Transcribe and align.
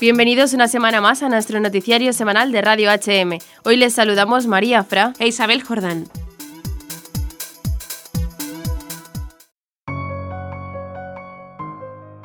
Bienvenidos 0.00 0.52
una 0.52 0.68
semana 0.68 1.00
más 1.00 1.24
a 1.24 1.28
nuestro 1.28 1.58
noticiario 1.58 2.12
semanal 2.12 2.52
de 2.52 2.62
Radio 2.62 2.88
HM. 2.88 3.38
Hoy 3.64 3.76
les 3.76 3.94
saludamos 3.94 4.46
María 4.46 4.84
Fra 4.84 5.12
e 5.18 5.26
Isabel 5.26 5.64
Jordán. 5.64 6.04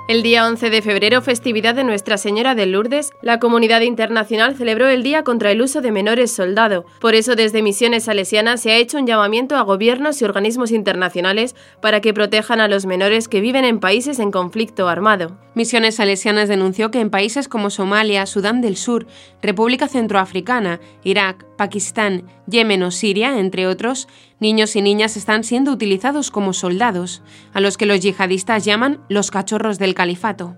El 0.09 0.21
día 0.21 0.45
11 0.45 0.69
de 0.69 0.81
febrero, 0.81 1.21
festividad 1.21 1.75
de 1.75 1.85
Nuestra 1.85 2.17
Señora 2.17 2.55
de 2.55 2.65
Lourdes, 2.65 3.13
la 3.21 3.39
comunidad 3.39 3.79
internacional 3.79 4.53
celebró 4.53 4.89
el 4.89 5.01
Día 5.01 5.23
contra 5.23 5.49
el 5.49 5.61
uso 5.61 5.79
de 5.79 5.93
menores 5.93 6.29
soldado. 6.29 6.83
Por 6.99 7.15
eso, 7.15 7.37
desde 7.37 7.61
Misiones 7.61 8.03
Salesianas 8.03 8.59
se 8.59 8.71
ha 8.71 8.75
hecho 8.75 8.97
un 8.97 9.07
llamamiento 9.07 9.55
a 9.55 9.61
gobiernos 9.61 10.21
y 10.21 10.25
organismos 10.25 10.71
internacionales 10.71 11.55
para 11.81 12.01
que 12.01 12.13
protejan 12.13 12.59
a 12.59 12.67
los 12.67 12.85
menores 12.85 13.29
que 13.29 13.39
viven 13.39 13.63
en 13.63 13.79
países 13.79 14.19
en 14.19 14.31
conflicto 14.31 14.89
armado. 14.89 15.37
Misiones 15.55 15.95
Salesianas 15.95 16.49
denunció 16.49 16.91
que 16.91 16.99
en 16.99 17.09
países 17.09 17.47
como 17.47 17.69
Somalia, 17.69 18.25
Sudán 18.25 18.59
del 18.59 18.75
Sur, 18.75 19.07
República 19.41 19.87
Centroafricana, 19.87 20.81
Irak, 21.05 21.45
Pakistán, 21.57 22.27
Yemen 22.47 22.83
o 22.83 22.91
Siria, 22.91 23.39
entre 23.39 23.67
otros, 23.67 24.07
niños 24.39 24.75
y 24.75 24.81
niñas 24.81 25.17
están 25.17 25.43
siendo 25.43 25.71
utilizados 25.71 26.31
como 26.31 26.53
soldados, 26.53 27.21
a 27.53 27.59
los 27.59 27.77
que 27.77 27.85
los 27.85 27.99
yihadistas 28.01 28.65
llaman 28.65 29.01
los 29.09 29.31
cachorros 29.31 29.79
del 29.79 29.93
califato. 29.93 30.55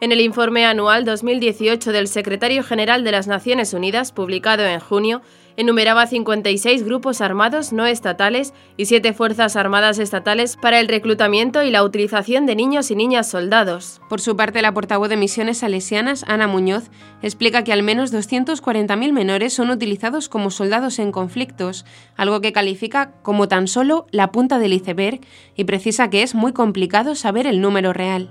En 0.00 0.12
el 0.12 0.20
informe 0.20 0.66
anual 0.66 1.04
2018 1.04 1.92
del 1.92 2.08
Secretario 2.08 2.62
General 2.62 3.04
de 3.04 3.12
las 3.12 3.26
Naciones 3.26 3.72
Unidas, 3.72 4.12
publicado 4.12 4.64
en 4.64 4.80
junio, 4.80 5.22
enumeraba 5.56 6.06
56 6.06 6.84
grupos 6.84 7.20
armados 7.20 7.72
no 7.72 7.86
estatales 7.86 8.54
y 8.76 8.86
7 8.86 9.12
fuerzas 9.12 9.56
armadas 9.56 9.98
estatales 9.98 10.56
para 10.56 10.80
el 10.80 10.88
reclutamiento 10.88 11.62
y 11.62 11.70
la 11.70 11.84
utilización 11.84 12.46
de 12.46 12.56
niños 12.56 12.90
y 12.90 12.96
niñas 12.96 13.28
soldados. 13.28 14.00
Por 14.08 14.20
su 14.20 14.36
parte, 14.36 14.62
la 14.62 14.74
portavoz 14.74 15.08
de 15.08 15.16
Misiones 15.16 15.58
Salesianas, 15.58 16.24
Ana 16.26 16.46
Muñoz, 16.46 16.90
explica 17.22 17.64
que 17.64 17.72
al 17.72 17.82
menos 17.82 18.12
240.000 18.12 19.12
menores 19.12 19.54
son 19.54 19.70
utilizados 19.70 20.28
como 20.28 20.50
soldados 20.50 20.98
en 20.98 21.12
conflictos, 21.12 21.84
algo 22.16 22.40
que 22.40 22.52
califica 22.52 23.12
como 23.22 23.48
tan 23.48 23.68
solo 23.68 24.06
la 24.10 24.32
punta 24.32 24.58
del 24.58 24.72
iceberg 24.72 25.20
y 25.56 25.64
precisa 25.64 26.10
que 26.10 26.22
es 26.22 26.34
muy 26.34 26.52
complicado 26.52 27.14
saber 27.14 27.46
el 27.46 27.60
número 27.60 27.92
real. 27.92 28.30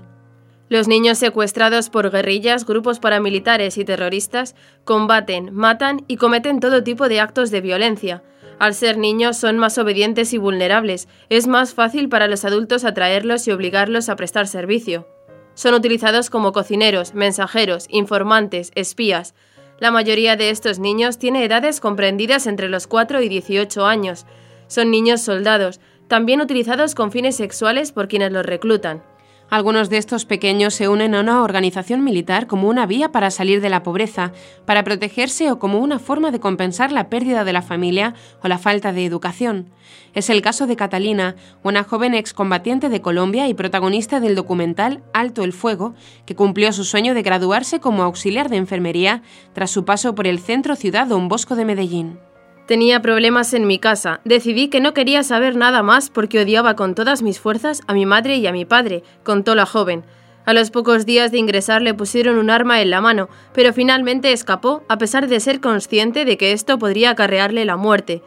Los 0.70 0.88
niños 0.88 1.18
secuestrados 1.18 1.90
por 1.90 2.10
guerrillas, 2.10 2.64
grupos 2.64 2.98
paramilitares 2.98 3.76
y 3.76 3.84
terroristas 3.84 4.54
combaten, 4.84 5.52
matan 5.52 6.04
y 6.08 6.16
cometen 6.16 6.58
todo 6.58 6.82
tipo 6.82 7.08
de 7.08 7.20
actos 7.20 7.50
de 7.50 7.60
violencia. 7.60 8.22
Al 8.58 8.74
ser 8.74 8.96
niños 8.96 9.36
son 9.36 9.58
más 9.58 9.76
obedientes 9.78 10.32
y 10.32 10.38
vulnerables, 10.38 11.06
es 11.28 11.46
más 11.46 11.74
fácil 11.74 12.08
para 12.08 12.28
los 12.28 12.44
adultos 12.44 12.84
atraerlos 12.84 13.46
y 13.46 13.50
obligarlos 13.50 14.08
a 14.08 14.16
prestar 14.16 14.46
servicio. 14.46 15.06
Son 15.54 15.74
utilizados 15.74 16.30
como 16.30 16.52
cocineros, 16.52 17.14
mensajeros, 17.14 17.86
informantes, 17.90 18.72
espías. 18.74 19.34
La 19.78 19.90
mayoría 19.90 20.36
de 20.36 20.50
estos 20.50 20.78
niños 20.78 21.18
tiene 21.18 21.44
edades 21.44 21.80
comprendidas 21.80 22.46
entre 22.46 22.68
los 22.68 22.86
4 22.86 23.22
y 23.22 23.28
18 23.28 23.84
años. 23.84 24.24
Son 24.66 24.90
niños 24.90 25.20
soldados, 25.20 25.80
también 26.08 26.40
utilizados 26.40 26.94
con 26.94 27.12
fines 27.12 27.36
sexuales 27.36 27.92
por 27.92 28.08
quienes 28.08 28.32
los 28.32 28.46
reclutan. 28.46 29.02
Algunos 29.50 29.90
de 29.90 29.98
estos 29.98 30.24
pequeños 30.24 30.74
se 30.74 30.88
unen 30.88 31.14
a 31.14 31.20
una 31.20 31.42
organización 31.42 32.02
militar 32.02 32.46
como 32.46 32.68
una 32.68 32.86
vía 32.86 33.12
para 33.12 33.30
salir 33.30 33.60
de 33.60 33.68
la 33.68 33.82
pobreza, 33.82 34.32
para 34.64 34.84
protegerse 34.84 35.50
o 35.50 35.58
como 35.58 35.78
una 35.78 35.98
forma 35.98 36.30
de 36.30 36.40
compensar 36.40 36.90
la 36.90 37.08
pérdida 37.08 37.44
de 37.44 37.52
la 37.52 37.62
familia 37.62 38.14
o 38.42 38.48
la 38.48 38.58
falta 38.58 38.92
de 38.92 39.04
educación. 39.04 39.70
Es 40.14 40.30
el 40.30 40.42
caso 40.42 40.66
de 40.66 40.76
Catalina, 40.76 41.36
una 41.62 41.84
joven 41.84 42.14
excombatiente 42.14 42.88
de 42.88 43.00
Colombia 43.00 43.46
y 43.48 43.54
protagonista 43.54 44.18
del 44.18 44.34
documental 44.34 45.02
Alto 45.12 45.44
el 45.44 45.52
Fuego, 45.52 45.94
que 46.24 46.34
cumplió 46.34 46.72
su 46.72 46.84
sueño 46.84 47.14
de 47.14 47.22
graduarse 47.22 47.80
como 47.80 48.02
auxiliar 48.02 48.48
de 48.48 48.56
enfermería 48.56 49.22
tras 49.52 49.70
su 49.70 49.84
paso 49.84 50.14
por 50.14 50.26
el 50.26 50.38
centro 50.38 50.74
ciudad 50.74 51.06
Don 51.06 51.28
Bosco 51.28 51.54
de 51.54 51.64
Medellín. 51.64 52.18
Tenía 52.66 53.02
problemas 53.02 53.52
en 53.52 53.66
mi 53.66 53.78
casa. 53.78 54.20
Decidí 54.24 54.68
que 54.68 54.80
no 54.80 54.94
quería 54.94 55.22
saber 55.22 55.54
nada 55.54 55.82
más 55.82 56.08
porque 56.08 56.40
odiaba 56.40 56.76
con 56.76 56.94
todas 56.94 57.20
mis 57.20 57.38
fuerzas 57.38 57.82
a 57.86 57.92
mi 57.92 58.06
madre 58.06 58.36
y 58.36 58.46
a 58.46 58.52
mi 58.52 58.64
padre, 58.64 59.02
contó 59.22 59.54
la 59.54 59.66
joven. 59.66 60.02
A 60.46 60.54
los 60.54 60.70
pocos 60.70 61.04
días 61.04 61.30
de 61.30 61.38
ingresar 61.38 61.82
le 61.82 61.92
pusieron 61.92 62.38
un 62.38 62.48
arma 62.48 62.80
en 62.80 62.88
la 62.88 63.02
mano, 63.02 63.28
pero 63.52 63.74
finalmente 63.74 64.32
escapó 64.32 64.82
a 64.88 64.96
pesar 64.96 65.28
de 65.28 65.40
ser 65.40 65.60
consciente 65.60 66.24
de 66.24 66.38
que 66.38 66.52
esto 66.52 66.78
podría 66.78 67.10
acarrearle 67.10 67.66
la 67.66 67.76
muerte. 67.76 68.22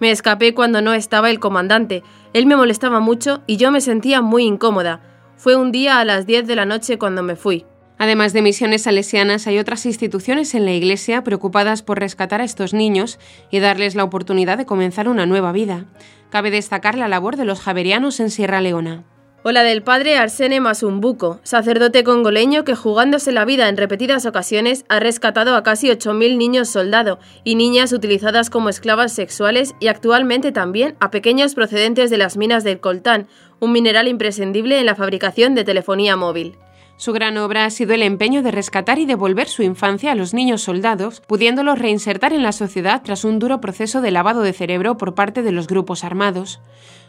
Me 0.00 0.10
escapé 0.10 0.52
cuando 0.52 0.82
no 0.82 0.92
estaba 0.92 1.30
el 1.30 1.40
comandante. 1.40 2.02
Él 2.34 2.44
me 2.44 2.56
molestaba 2.56 3.00
mucho 3.00 3.42
y 3.46 3.56
yo 3.56 3.70
me 3.70 3.80
sentía 3.80 4.20
muy 4.20 4.44
incómoda. 4.44 5.00
Fue 5.36 5.56
un 5.56 5.72
día 5.72 5.98
a 5.98 6.04
las 6.04 6.26
10 6.26 6.46
de 6.46 6.56
la 6.56 6.66
noche 6.66 6.98
cuando 6.98 7.22
me 7.22 7.36
fui. 7.36 7.64
Además 7.98 8.32
de 8.32 8.42
misiones 8.42 8.82
salesianas, 8.82 9.48
hay 9.48 9.58
otras 9.58 9.84
instituciones 9.84 10.54
en 10.54 10.64
la 10.64 10.72
Iglesia 10.72 11.24
preocupadas 11.24 11.82
por 11.82 11.98
rescatar 11.98 12.40
a 12.40 12.44
estos 12.44 12.72
niños 12.72 13.18
y 13.50 13.58
darles 13.58 13.96
la 13.96 14.04
oportunidad 14.04 14.56
de 14.56 14.66
comenzar 14.66 15.08
una 15.08 15.26
nueva 15.26 15.50
vida. 15.50 15.84
Cabe 16.30 16.52
destacar 16.52 16.96
la 16.96 17.08
labor 17.08 17.36
de 17.36 17.44
los 17.44 17.60
javerianos 17.60 18.20
en 18.20 18.30
Sierra 18.30 18.60
Leona. 18.60 19.02
O 19.42 19.50
la 19.50 19.62
del 19.62 19.82
padre 19.82 20.16
Arsene 20.16 20.60
Masumbuco, 20.60 21.40
sacerdote 21.42 22.04
congoleño 22.04 22.64
que 22.64 22.74
jugándose 22.74 23.32
la 23.32 23.44
vida 23.44 23.68
en 23.68 23.76
repetidas 23.76 24.26
ocasiones 24.26 24.84
ha 24.88 25.00
rescatado 25.00 25.56
a 25.56 25.62
casi 25.62 25.88
8.000 25.88 26.36
niños 26.36 26.68
soldado 26.68 27.18
y 27.44 27.54
niñas 27.54 27.92
utilizadas 27.92 28.50
como 28.50 28.68
esclavas 28.68 29.12
sexuales 29.12 29.74
y 29.80 29.88
actualmente 29.88 30.52
también 30.52 30.96
a 31.00 31.10
pequeños 31.10 31.54
procedentes 31.54 32.10
de 32.10 32.18
las 32.18 32.36
minas 32.36 32.62
del 32.62 32.80
coltán, 32.80 33.26
un 33.58 33.72
mineral 33.72 34.06
imprescindible 34.06 34.78
en 34.78 34.86
la 34.86 34.96
fabricación 34.96 35.54
de 35.54 35.64
telefonía 35.64 36.16
móvil. 36.16 36.56
Su 36.98 37.12
gran 37.12 37.36
obra 37.36 37.64
ha 37.64 37.70
sido 37.70 37.94
el 37.94 38.02
empeño 38.02 38.42
de 38.42 38.50
rescatar 38.50 38.98
y 38.98 39.06
devolver 39.06 39.46
su 39.46 39.62
infancia 39.62 40.10
a 40.10 40.16
los 40.16 40.34
niños 40.34 40.62
soldados, 40.62 41.20
pudiéndolos 41.20 41.78
reinsertar 41.78 42.32
en 42.32 42.42
la 42.42 42.50
sociedad 42.50 43.02
tras 43.04 43.22
un 43.22 43.38
duro 43.38 43.60
proceso 43.60 44.00
de 44.00 44.10
lavado 44.10 44.42
de 44.42 44.52
cerebro 44.52 44.96
por 44.96 45.14
parte 45.14 45.44
de 45.44 45.52
los 45.52 45.68
grupos 45.68 46.02
armados. 46.02 46.60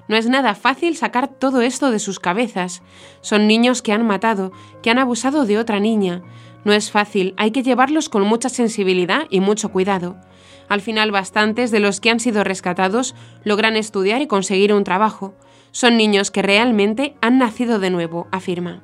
No 0.07 0.15
es 0.15 0.27
nada 0.29 0.53
fácil 0.53 0.95
sacar 0.95 1.27
todo 1.27 1.61
esto 1.61 1.89
de 1.89 1.97
sus 1.97 2.19
cabezas. 2.19 2.83
Son 3.21 3.47
niños 3.47 3.81
que 3.81 3.91
han 3.91 4.05
matado, 4.05 4.51
que 4.83 4.91
han 4.91 4.99
abusado 4.99 5.47
de 5.47 5.57
otra 5.57 5.79
niña. 5.79 6.21
No 6.65 6.73
es 6.73 6.91
fácil, 6.91 7.33
hay 7.37 7.49
que 7.49 7.63
llevarlos 7.63 8.09
con 8.09 8.21
mucha 8.21 8.49
sensibilidad 8.49 9.23
y 9.31 9.39
mucho 9.39 9.69
cuidado. 9.69 10.17
Al 10.67 10.81
final 10.81 11.09
bastantes 11.09 11.71
de 11.71 11.79
los 11.79 11.99
que 11.99 12.11
han 12.11 12.19
sido 12.19 12.43
rescatados 12.43 13.15
logran 13.43 13.75
estudiar 13.75 14.21
y 14.21 14.27
conseguir 14.27 14.71
un 14.71 14.83
trabajo. 14.83 15.33
Son 15.71 15.97
niños 15.97 16.29
que 16.29 16.43
realmente 16.43 17.15
han 17.21 17.39
nacido 17.39 17.79
de 17.79 17.89
nuevo, 17.89 18.27
afirma. 18.31 18.83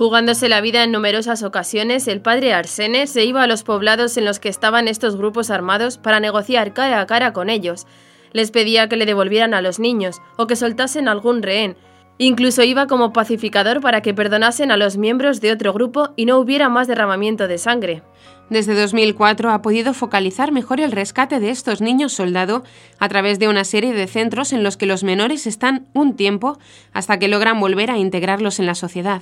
Jugándose 0.00 0.48
la 0.48 0.62
vida 0.62 0.82
en 0.82 0.92
numerosas 0.92 1.42
ocasiones, 1.42 2.08
el 2.08 2.22
padre 2.22 2.54
Arsene 2.54 3.06
se 3.06 3.26
iba 3.26 3.42
a 3.42 3.46
los 3.46 3.64
poblados 3.64 4.16
en 4.16 4.24
los 4.24 4.38
que 4.38 4.48
estaban 4.48 4.88
estos 4.88 5.14
grupos 5.14 5.50
armados 5.50 5.98
para 5.98 6.20
negociar 6.20 6.72
cara 6.72 7.02
a 7.02 7.06
cara 7.06 7.34
con 7.34 7.50
ellos. 7.50 7.86
Les 8.32 8.50
pedía 8.50 8.88
que 8.88 8.96
le 8.96 9.04
devolvieran 9.04 9.52
a 9.52 9.60
los 9.60 9.78
niños 9.78 10.22
o 10.38 10.46
que 10.46 10.56
soltasen 10.56 11.06
algún 11.06 11.42
rehén. 11.42 11.76
Incluso 12.16 12.62
iba 12.62 12.86
como 12.86 13.12
pacificador 13.12 13.82
para 13.82 14.00
que 14.00 14.14
perdonasen 14.14 14.70
a 14.70 14.78
los 14.78 14.96
miembros 14.96 15.42
de 15.42 15.52
otro 15.52 15.74
grupo 15.74 16.14
y 16.16 16.24
no 16.24 16.38
hubiera 16.38 16.70
más 16.70 16.88
derramamiento 16.88 17.46
de 17.46 17.58
sangre. 17.58 18.02
Desde 18.48 18.74
2004 18.74 19.50
ha 19.50 19.60
podido 19.60 19.92
focalizar 19.92 20.50
mejor 20.50 20.80
el 20.80 20.92
rescate 20.92 21.40
de 21.40 21.50
estos 21.50 21.82
niños 21.82 22.14
soldado 22.14 22.64
a 22.98 23.08
través 23.10 23.38
de 23.38 23.48
una 23.48 23.64
serie 23.64 23.92
de 23.92 24.06
centros 24.06 24.54
en 24.54 24.62
los 24.62 24.78
que 24.78 24.86
los 24.86 25.04
menores 25.04 25.46
están 25.46 25.88
un 25.92 26.16
tiempo 26.16 26.58
hasta 26.94 27.18
que 27.18 27.28
logran 27.28 27.60
volver 27.60 27.90
a 27.90 27.98
integrarlos 27.98 28.60
en 28.60 28.64
la 28.64 28.74
sociedad. 28.74 29.20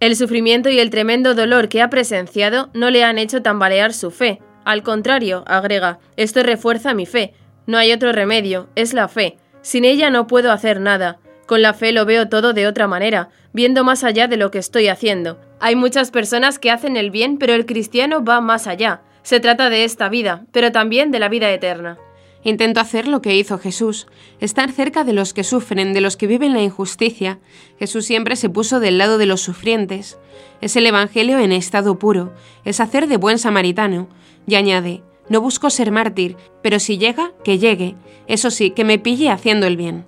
El 0.00 0.14
sufrimiento 0.14 0.70
y 0.70 0.78
el 0.78 0.90
tremendo 0.90 1.34
dolor 1.34 1.68
que 1.68 1.82
ha 1.82 1.90
presenciado 1.90 2.70
no 2.72 2.90
le 2.90 3.02
han 3.02 3.18
hecho 3.18 3.42
tambalear 3.42 3.92
su 3.92 4.12
fe. 4.12 4.40
Al 4.64 4.84
contrario, 4.84 5.42
agrega, 5.48 5.98
esto 6.16 6.42
refuerza 6.44 6.94
mi 6.94 7.04
fe. 7.04 7.34
No 7.66 7.78
hay 7.78 7.92
otro 7.92 8.12
remedio, 8.12 8.68
es 8.76 8.94
la 8.94 9.08
fe. 9.08 9.38
Sin 9.60 9.84
ella 9.84 10.10
no 10.10 10.28
puedo 10.28 10.52
hacer 10.52 10.80
nada. 10.80 11.18
Con 11.46 11.62
la 11.62 11.74
fe 11.74 11.90
lo 11.90 12.04
veo 12.04 12.28
todo 12.28 12.52
de 12.52 12.68
otra 12.68 12.86
manera, 12.86 13.30
viendo 13.52 13.82
más 13.82 14.04
allá 14.04 14.28
de 14.28 14.36
lo 14.36 14.52
que 14.52 14.58
estoy 14.58 14.86
haciendo. 14.86 15.40
Hay 15.58 15.74
muchas 15.74 16.12
personas 16.12 16.60
que 16.60 16.70
hacen 16.70 16.96
el 16.96 17.10
bien, 17.10 17.36
pero 17.38 17.54
el 17.54 17.66
cristiano 17.66 18.24
va 18.24 18.40
más 18.40 18.68
allá. 18.68 19.02
Se 19.22 19.40
trata 19.40 19.68
de 19.68 19.82
esta 19.82 20.08
vida, 20.08 20.44
pero 20.52 20.70
también 20.70 21.10
de 21.10 21.18
la 21.18 21.28
vida 21.28 21.50
eterna. 21.50 21.98
Intento 22.44 22.80
hacer 22.80 23.08
lo 23.08 23.20
que 23.20 23.36
hizo 23.36 23.58
Jesús, 23.58 24.06
estar 24.40 24.70
cerca 24.70 25.04
de 25.04 25.12
los 25.12 25.34
que 25.34 25.44
sufren, 25.44 25.92
de 25.92 26.00
los 26.00 26.16
que 26.16 26.26
viven 26.26 26.52
la 26.52 26.62
injusticia. 26.62 27.40
Jesús 27.78 28.06
siempre 28.06 28.36
se 28.36 28.48
puso 28.48 28.80
del 28.80 28.98
lado 28.98 29.18
de 29.18 29.26
los 29.26 29.40
sufrientes. 29.40 30.18
Es 30.60 30.76
el 30.76 30.86
Evangelio 30.86 31.38
en 31.38 31.52
estado 31.52 31.98
puro, 31.98 32.32
es 32.64 32.80
hacer 32.80 33.08
de 33.08 33.16
buen 33.16 33.38
samaritano. 33.38 34.08
Y 34.46 34.54
añade, 34.54 35.02
no 35.28 35.40
busco 35.40 35.68
ser 35.68 35.90
mártir, 35.90 36.36
pero 36.62 36.78
si 36.78 36.96
llega, 36.96 37.32
que 37.44 37.58
llegue. 37.58 37.96
Eso 38.26 38.50
sí, 38.50 38.70
que 38.70 38.84
me 38.84 38.98
pille 38.98 39.30
haciendo 39.30 39.66
el 39.66 39.76
bien. 39.76 40.06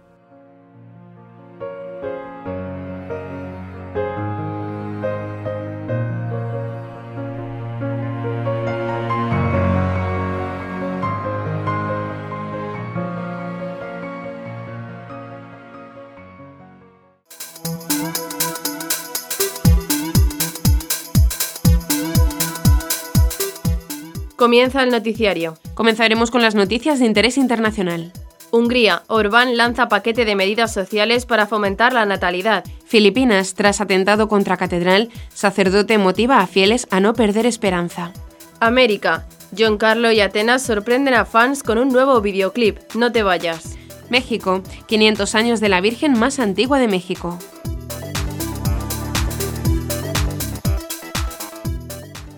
Comienza 24.40 24.82
el 24.82 24.88
noticiario. 24.88 25.58
Comenzaremos 25.74 26.30
con 26.30 26.40
las 26.40 26.54
noticias 26.54 26.98
de 26.98 27.04
interés 27.04 27.36
internacional. 27.36 28.10
Hungría, 28.50 29.02
Orbán 29.06 29.58
lanza 29.58 29.90
paquete 29.90 30.24
de 30.24 30.34
medidas 30.34 30.72
sociales 30.72 31.26
para 31.26 31.46
fomentar 31.46 31.92
la 31.92 32.06
natalidad. 32.06 32.64
Filipinas, 32.86 33.52
tras 33.52 33.82
atentado 33.82 34.28
contra 34.28 34.56
catedral, 34.56 35.10
sacerdote 35.28 35.98
motiva 35.98 36.40
a 36.40 36.46
fieles 36.46 36.86
a 36.90 37.00
no 37.00 37.12
perder 37.12 37.44
esperanza. 37.44 38.14
América, 38.60 39.26
John 39.58 39.76
Carlo 39.76 40.10
y 40.10 40.20
Atenas 40.20 40.62
sorprenden 40.62 41.12
a 41.12 41.26
fans 41.26 41.62
con 41.62 41.76
un 41.76 41.90
nuevo 41.90 42.18
videoclip, 42.22 42.78
No 42.94 43.12
te 43.12 43.22
vayas. 43.22 43.76
México, 44.08 44.62
500 44.86 45.34
años 45.34 45.60
de 45.60 45.68
la 45.68 45.82
Virgen 45.82 46.18
más 46.18 46.38
antigua 46.38 46.78
de 46.78 46.88
México. 46.88 47.38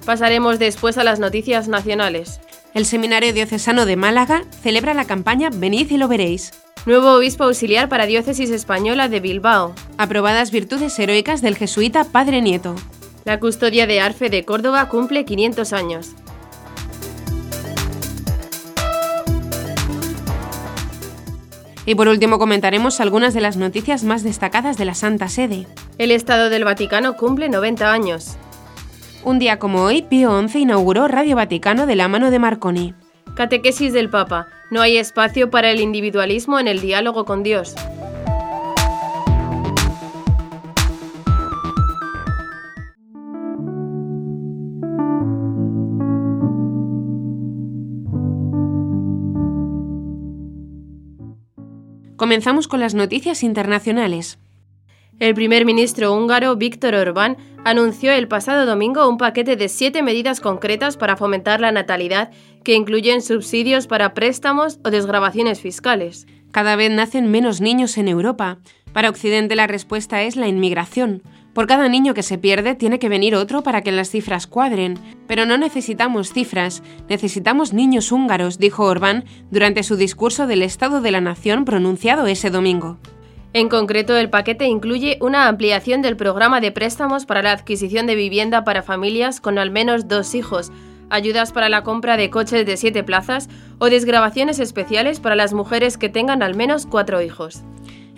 Pasaremos 0.05 0.59
después 0.59 0.99
a 0.99 1.05
las 1.05 1.21
noticias 1.21 1.69
nacionales. 1.69 2.41
El 2.75 2.87
Seminario 2.87 3.33
Diocesano 3.33 3.87
de 3.87 3.97
Málaga 3.97 4.45
celebra 4.63 4.95
la 4.95 5.05
campaña 5.05 5.51
Venid 5.53 5.91
y 5.91 5.97
lo 5.97 6.09
veréis. 6.09 6.53
Nuevo 6.87 7.13
obispo 7.13 7.45
auxiliar 7.45 7.89
para 7.89 8.07
Diócesis 8.07 8.51
Española 8.51 9.09
de 9.09 9.21
Bilbao. 9.21 9.75
Aprobadas 9.99 10.51
virtudes 10.51 10.99
heroicas 10.99 11.41
del 11.41 11.57
jesuita 11.57 12.05
Padre 12.05 12.43
Nieto. 12.43 12.75
La 13.25 13.39
custodia 13.39 13.87
de 13.87 14.01
Arfe 14.01 14.31
de 14.31 14.45
Córdoba 14.45 14.89
cumple 14.89 15.25
500 15.25 15.73
años. 15.73 16.11
Y 21.87 21.95
por 21.95 22.09
último 22.09 22.39
comentaremos 22.39 23.01
algunas 23.01 23.35
de 23.35 23.41
las 23.41 23.57
noticias 23.57 24.03
más 24.03 24.25
destacadas 24.25 24.77
de 24.77 24.85
la 24.85 24.95
Santa 24.95 25.29
Sede. 25.29 25.67
El 25.99 26.11
Estado 26.11 26.51
del 26.51 26.65
Vaticano 26.65 27.17
cumple 27.17 27.49
90 27.49 27.93
años. 27.93 28.37
Un 29.25 29.39
día 29.39 29.61
como 29.61 29.83
hoy, 29.83 30.03
Pío 30.03 30.49
XI 30.49 30.63
inauguró 30.63 31.07
Radio 31.07 31.37
Vaticano 31.37 31.87
de 31.87 31.95
la 31.95 32.09
mano 32.09 32.33
de 32.33 32.41
Marconi. 32.41 32.93
Catequesis 33.37 33.93
del 33.93 34.11
Papa. 34.11 34.49
No 34.73 34.83
hay 34.83 34.97
espacio 34.97 35.49
para 35.49 35.71
el 35.71 35.81
individualismo 35.81 36.59
en 36.59 36.67
el 36.67 36.81
diálogo 36.81 37.25
con 37.25 37.45
Dios. 37.45 37.77
Comenzamos 52.17 52.67
con 52.67 52.81
las 52.81 52.95
noticias 52.95 53.45
internacionales. 53.45 54.41
El 55.23 55.37
primer 55.37 55.65
ministro 55.65 56.13
húngaro 56.13 56.57
Víctor 56.57 56.97
Orbán 56.97 57.37
anunció 57.65 58.11
el 58.11 58.27
pasado 58.27 58.67
domingo 58.67 59.09
un 59.09 59.19
paquete 59.19 59.55
de 59.55 59.69
siete 59.69 60.03
medidas 60.03 60.41
concretas 60.41 60.97
para 60.97 61.17
fomentar 61.17 61.61
la 61.61 61.71
natalidad 61.71 62.33
que 62.65 62.75
incluyen 62.75 63.23
subsidios 63.23 63.87
para 63.87 64.15
préstamos 64.15 64.81
o 64.85 64.91
desgrabaciones 64.91 65.61
fiscales. 65.61 66.27
Cada 66.51 66.75
vez 66.75 66.91
nacen 66.91 67.31
menos 67.31 67.61
niños 67.61 67.99
en 67.99 68.09
Europa. 68.09 68.59
Para 68.93 69.11
Occidente 69.11 69.55
la 69.55 69.69
respuesta 69.69 70.23
es 70.23 70.35
la 70.35 70.49
inmigración. 70.49 71.23
Por 71.55 71.69
cada 71.69 71.89
niño 71.89 72.15
que 72.15 72.25
se 72.25 72.37
pierde 72.37 72.75
tiene 72.75 72.99
que 72.99 73.09
venir 73.09 73.37
otro 73.37 73.63
para 73.63 73.83
que 73.83 73.93
las 73.93 74.11
cifras 74.11 74.49
cuadren. 74.49 74.99
Pero 75.29 75.47
no 75.47 75.57
necesitamos 75.57 76.33
cifras, 76.33 76.83
necesitamos 77.09 77.73
niños 77.73 78.11
húngaros, 78.11 78.59
dijo 78.59 78.87
Orbán 78.87 79.25
durante 79.53 79.85
su 79.85 79.95
discurso 79.95 80.49
del 80.49 80.63
Estado 80.63 81.01
de 81.01 81.13
la 81.13 81.21
Nación 81.21 81.65
pronunciado 81.65 82.27
ese 82.27 82.51
domingo. 82.51 82.99
En 83.55 83.69
concreto, 83.69 84.17
el 84.17 84.31
paquete 84.31 84.65
incluye 84.65 85.19
una 85.21 85.47
ampliación 85.47 86.01
del 86.01 86.17
programa 86.17 86.63
de 86.63 86.73
préstamos 86.73 87.27
para 87.27 87.43
la 87.43 87.53
adquisición 87.53 88.07
de 88.07 88.15
vivienda 88.15 88.65
para 88.65 88.83
familias 88.83 89.41
con 89.41 89.59
al 89.59 89.71
menos 89.71 90.09
dos 90.09 90.35
hijos, 90.35 90.73
ayudas 91.11 91.53
para 91.53 91.69
la 91.69 91.83
compra 91.83 92.17
de 92.17 92.31
coches 92.31 92.65
de 92.65 92.77
siete 92.79 93.05
plazas 93.05 93.51
o 93.79 93.91
desgrabaciones 93.91 94.59
especiales 94.59 95.21
para 95.21 95.37
las 95.37 95.53
mujeres 95.53 95.99
que 95.99 96.09
tengan 96.09 96.43
al 96.43 96.55
menos 96.55 96.87
cuatro 96.87 97.21
hijos. 97.21 97.63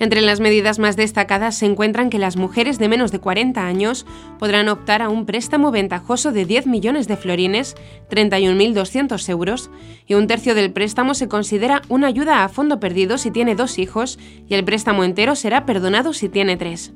Entre 0.00 0.20
las 0.22 0.40
medidas 0.40 0.80
más 0.80 0.96
destacadas 0.96 1.56
se 1.56 1.66
encuentran 1.66 2.10
que 2.10 2.18
las 2.18 2.36
mujeres 2.36 2.78
de 2.78 2.88
menos 2.88 3.12
de 3.12 3.20
40 3.20 3.64
años 3.64 4.06
podrán 4.40 4.68
optar 4.68 5.02
a 5.02 5.08
un 5.08 5.24
préstamo 5.24 5.70
ventajoso 5.70 6.32
de 6.32 6.44
10 6.44 6.66
millones 6.66 7.06
de 7.06 7.16
florines, 7.16 7.76
31.200 8.10 9.28
euros, 9.28 9.70
y 10.06 10.14
un 10.14 10.26
tercio 10.26 10.56
del 10.56 10.72
préstamo 10.72 11.14
se 11.14 11.28
considera 11.28 11.82
una 11.88 12.08
ayuda 12.08 12.42
a 12.42 12.48
fondo 12.48 12.80
perdido 12.80 13.18
si 13.18 13.30
tiene 13.30 13.54
dos 13.54 13.78
hijos 13.78 14.18
y 14.48 14.54
el 14.54 14.64
préstamo 14.64 15.04
entero 15.04 15.36
será 15.36 15.64
perdonado 15.64 16.12
si 16.12 16.28
tiene 16.28 16.56
tres. 16.56 16.92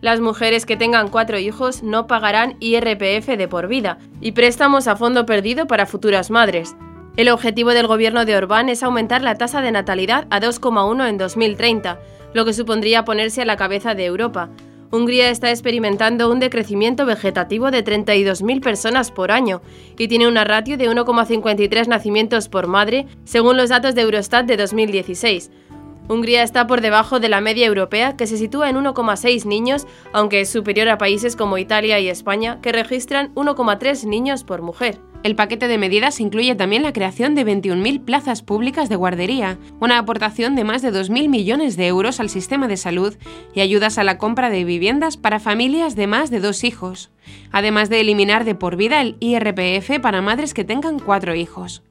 Las 0.00 0.20
mujeres 0.20 0.66
que 0.66 0.76
tengan 0.76 1.08
cuatro 1.08 1.38
hijos 1.38 1.82
no 1.82 2.06
pagarán 2.06 2.56
IRPF 2.60 3.26
de 3.26 3.48
por 3.48 3.66
vida 3.66 3.98
y 4.20 4.32
préstamos 4.32 4.86
a 4.86 4.94
fondo 4.94 5.26
perdido 5.26 5.66
para 5.66 5.86
futuras 5.86 6.30
madres. 6.30 6.76
El 7.16 7.30
objetivo 7.30 7.70
del 7.70 7.86
gobierno 7.86 8.24
de 8.24 8.36
Orbán 8.36 8.68
es 8.68 8.82
aumentar 8.82 9.22
la 9.22 9.34
tasa 9.36 9.62
de 9.62 9.72
natalidad 9.72 10.26
a 10.30 10.38
2,1 10.38 11.08
en 11.08 11.18
2030 11.18 11.98
lo 12.36 12.44
que 12.44 12.52
supondría 12.52 13.06
ponerse 13.06 13.40
a 13.40 13.46
la 13.46 13.56
cabeza 13.56 13.94
de 13.94 14.04
Europa. 14.04 14.50
Hungría 14.92 15.30
está 15.30 15.50
experimentando 15.50 16.30
un 16.30 16.38
decrecimiento 16.38 17.06
vegetativo 17.06 17.70
de 17.70 17.82
32.000 17.82 18.60
personas 18.60 19.10
por 19.10 19.32
año 19.32 19.62
y 19.98 20.06
tiene 20.06 20.28
una 20.28 20.44
ratio 20.44 20.76
de 20.76 20.88
1,53 20.88 21.88
nacimientos 21.88 22.50
por 22.50 22.66
madre, 22.66 23.06
según 23.24 23.56
los 23.56 23.70
datos 23.70 23.94
de 23.94 24.02
Eurostat 24.02 24.44
de 24.44 24.58
2016. 24.58 25.50
Hungría 26.08 26.42
está 26.42 26.66
por 26.66 26.80
debajo 26.80 27.18
de 27.18 27.28
la 27.28 27.40
media 27.40 27.66
europea, 27.66 28.16
que 28.16 28.26
se 28.26 28.38
sitúa 28.38 28.70
en 28.70 28.76
1,6 28.76 29.44
niños, 29.44 29.86
aunque 30.12 30.40
es 30.40 30.48
superior 30.48 30.88
a 30.88 30.98
países 30.98 31.34
como 31.34 31.58
Italia 31.58 31.98
y 31.98 32.08
España, 32.08 32.60
que 32.62 32.72
registran 32.72 33.34
1,3 33.34 34.04
niños 34.04 34.44
por 34.44 34.62
mujer. 34.62 35.00
El 35.24 35.34
paquete 35.34 35.66
de 35.66 35.78
medidas 35.78 36.20
incluye 36.20 36.54
también 36.54 36.84
la 36.84 36.92
creación 36.92 37.34
de 37.34 37.44
21.000 37.44 38.04
plazas 38.04 38.42
públicas 38.42 38.88
de 38.88 38.94
guardería, 38.94 39.58
una 39.80 39.98
aportación 39.98 40.54
de 40.54 40.62
más 40.62 40.82
de 40.82 40.92
2.000 40.92 41.28
millones 41.28 41.76
de 41.76 41.88
euros 41.88 42.20
al 42.20 42.28
sistema 42.28 42.68
de 42.68 42.76
salud 42.76 43.16
y 43.52 43.60
ayudas 43.60 43.98
a 43.98 44.04
la 44.04 44.18
compra 44.18 44.50
de 44.50 44.64
viviendas 44.64 45.16
para 45.16 45.40
familias 45.40 45.96
de 45.96 46.06
más 46.06 46.30
de 46.30 46.38
dos 46.38 46.62
hijos, 46.62 47.10
además 47.50 47.90
de 47.90 48.00
eliminar 48.00 48.44
de 48.44 48.54
por 48.54 48.76
vida 48.76 49.00
el 49.00 49.16
IRPF 49.18 49.98
para 50.00 50.22
madres 50.22 50.54
que 50.54 50.62
tengan 50.62 51.00
cuatro 51.00 51.34
hijos. 51.34 51.82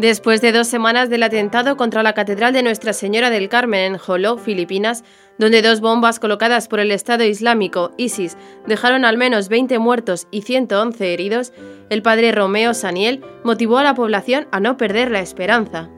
Después 0.00 0.40
de 0.40 0.52
dos 0.52 0.66
semanas 0.66 1.10
del 1.10 1.22
atentado 1.22 1.76
contra 1.76 2.02
la 2.02 2.14
Catedral 2.14 2.54
de 2.54 2.62
Nuestra 2.62 2.94
Señora 2.94 3.28
del 3.28 3.50
Carmen 3.50 3.80
en 3.92 3.98
Joló, 3.98 4.38
Filipinas, 4.38 5.04
donde 5.36 5.60
dos 5.60 5.82
bombas 5.82 6.18
colocadas 6.18 6.68
por 6.68 6.80
el 6.80 6.90
Estado 6.90 7.24
Islámico, 7.24 7.92
ISIS, 7.98 8.38
dejaron 8.66 9.04
al 9.04 9.18
menos 9.18 9.50
20 9.50 9.78
muertos 9.78 10.26
y 10.30 10.40
111 10.40 11.12
heridos, 11.12 11.52
el 11.90 12.00
padre 12.00 12.32
Romeo 12.32 12.72
Saniel 12.72 13.22
motivó 13.44 13.76
a 13.76 13.84
la 13.84 13.94
población 13.94 14.48
a 14.52 14.60
no 14.60 14.78
perder 14.78 15.10
la 15.10 15.20
esperanza. 15.20 15.90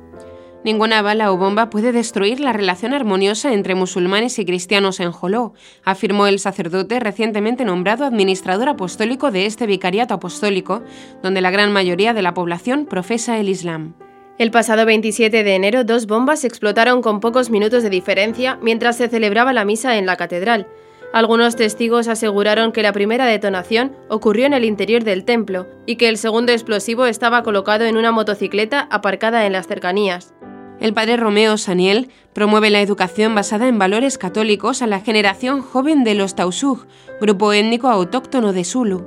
Ninguna 0.64 1.02
bala 1.02 1.33
o 1.33 1.37
bomba 1.37 1.71
puede 1.71 1.90
destruir 1.90 2.38
la 2.38 2.52
relación 2.52 2.95
armoniosa 2.95 3.52
entre 3.52 3.75
musulmanes 3.75 4.38
y 4.38 4.45
cristianos 4.45 5.00
en 5.00 5.11
Joló, 5.11 5.54
afirmó 5.85 6.28
el 6.28 6.38
sacerdote 6.38 7.00
recientemente 7.00 7.64
nombrado 7.64 8.04
administrador 8.04 8.69
apostólico 8.69 9.33
de 9.33 9.47
este 9.47 9.66
vicariato 9.66 10.14
apostólico, 10.14 10.83
donde 11.21 11.40
la 11.40 11.50
gran 11.50 11.73
mayoría 11.73 12.14
de 12.14 12.23
la 12.23 12.33
población 12.33 12.87
profesa 12.87 13.40
el 13.40 13.49
Islam. 13.49 13.95
El 14.38 14.52
pasado 14.52 14.87
27 14.87 15.42
de 15.42 15.54
enero, 15.54 15.85
dos 15.85 16.07
bombas 16.07 16.45
explotaron 16.45 17.02
con 17.02 17.19
pocos 17.19 17.50
minutos 17.50 17.83
de 17.83 17.90
diferencia 17.90 18.59
mientras 18.62 18.97
se 18.97 19.09
celebraba 19.09 19.52
la 19.52 19.64
misa 19.64 19.99
en 19.99 20.07
la 20.07 20.16
catedral. 20.16 20.69
Algunos 21.12 21.57
testigos 21.57 22.09
aseguraron 22.09 22.73
que 22.73 22.83
la 22.83 22.92
primera 22.92 23.26
detonación 23.26 23.92
ocurrió 24.09 24.47
en 24.47 24.54
el 24.54 24.64
interior 24.64 25.04
del 25.04 25.25
templo 25.25 25.66
y 25.85 25.97
que 25.97 26.09
el 26.09 26.16
segundo 26.16 26.52
explosivo 26.52 27.04
estaba 27.04 27.42
colocado 27.42 27.85
en 27.85 27.99
una 27.99 28.12
motocicleta 28.12 28.88
aparcada 28.90 29.45
en 29.45 29.52
las 29.52 29.66
cercanías. 29.66 30.33
El 30.81 30.95
padre 30.95 31.19
Romeo 31.19 31.59
Saniel 31.59 32.09
promueve 32.33 32.71
la 32.71 32.81
educación 32.81 33.35
basada 33.35 33.69
en 33.69 33.78
valores 33.78 34.16
católicos 34.16 34.81
a 34.81 34.87
la 34.87 35.00
generación 35.00 35.61
joven 35.61 36.02
de 36.02 36.14
los 36.14 36.35
Tausug, 36.35 36.87
grupo 37.21 37.52
étnico 37.52 37.88
autóctono 37.88 38.54
de 38.54 38.64
Sulu. 38.64 39.07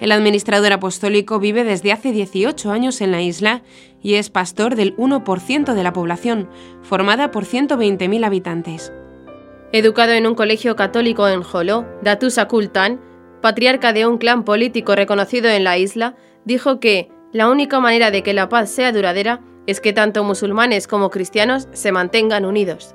El 0.00 0.12
administrador 0.12 0.72
apostólico 0.72 1.40
vive 1.40 1.64
desde 1.64 1.92
hace 1.92 2.12
18 2.12 2.70
años 2.70 3.00
en 3.00 3.10
la 3.10 3.22
isla 3.22 3.62
y 4.02 4.14
es 4.14 4.28
pastor 4.28 4.76
del 4.76 4.94
1% 4.96 5.74
de 5.74 5.82
la 5.82 5.92
población, 5.94 6.48
formada 6.82 7.30
por 7.30 7.46
120.000 7.46 8.24
habitantes. 8.24 8.92
Educado 9.70 10.12
en 10.12 10.26
un 10.26 10.34
colegio 10.34 10.76
católico 10.76 11.28
en 11.28 11.42
Joló, 11.42 11.86
Datusa 12.02 12.48
Kultan, 12.48 13.00
patriarca 13.42 13.92
de 13.92 14.06
un 14.06 14.16
clan 14.16 14.44
político 14.44 14.96
reconocido 14.96 15.50
en 15.50 15.62
la 15.62 15.76
isla, 15.76 16.16
dijo 16.46 16.80
que 16.80 17.10
la 17.32 17.50
única 17.50 17.78
manera 17.78 18.10
de 18.10 18.22
que 18.22 18.32
la 18.32 18.48
paz 18.48 18.70
sea 18.70 18.92
duradera 18.92 19.42
es 19.66 19.82
que 19.82 19.92
tanto 19.92 20.24
musulmanes 20.24 20.86
como 20.88 21.10
cristianos 21.10 21.68
se 21.72 21.92
mantengan 21.92 22.46
unidos. 22.46 22.94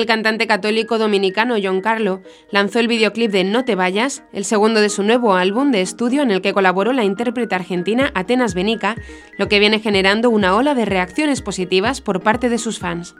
El 0.00 0.06
cantante 0.06 0.46
católico 0.46 0.96
dominicano 0.96 1.56
John 1.62 1.82
Carlo 1.82 2.22
lanzó 2.50 2.78
el 2.78 2.88
videoclip 2.88 3.30
de 3.30 3.44
No 3.44 3.66
te 3.66 3.74
vayas, 3.74 4.22
el 4.32 4.46
segundo 4.46 4.80
de 4.80 4.88
su 4.88 5.02
nuevo 5.02 5.34
álbum 5.34 5.72
de 5.72 5.82
estudio 5.82 6.22
en 6.22 6.30
el 6.30 6.40
que 6.40 6.54
colaboró 6.54 6.94
la 6.94 7.04
intérprete 7.04 7.54
argentina 7.54 8.10
Atenas 8.14 8.54
Benica, 8.54 8.96
lo 9.36 9.50
que 9.50 9.58
viene 9.58 9.78
generando 9.78 10.30
una 10.30 10.56
ola 10.56 10.74
de 10.74 10.86
reacciones 10.86 11.42
positivas 11.42 12.00
por 12.00 12.22
parte 12.22 12.48
de 12.48 12.56
sus 12.56 12.78
fans. 12.78 13.14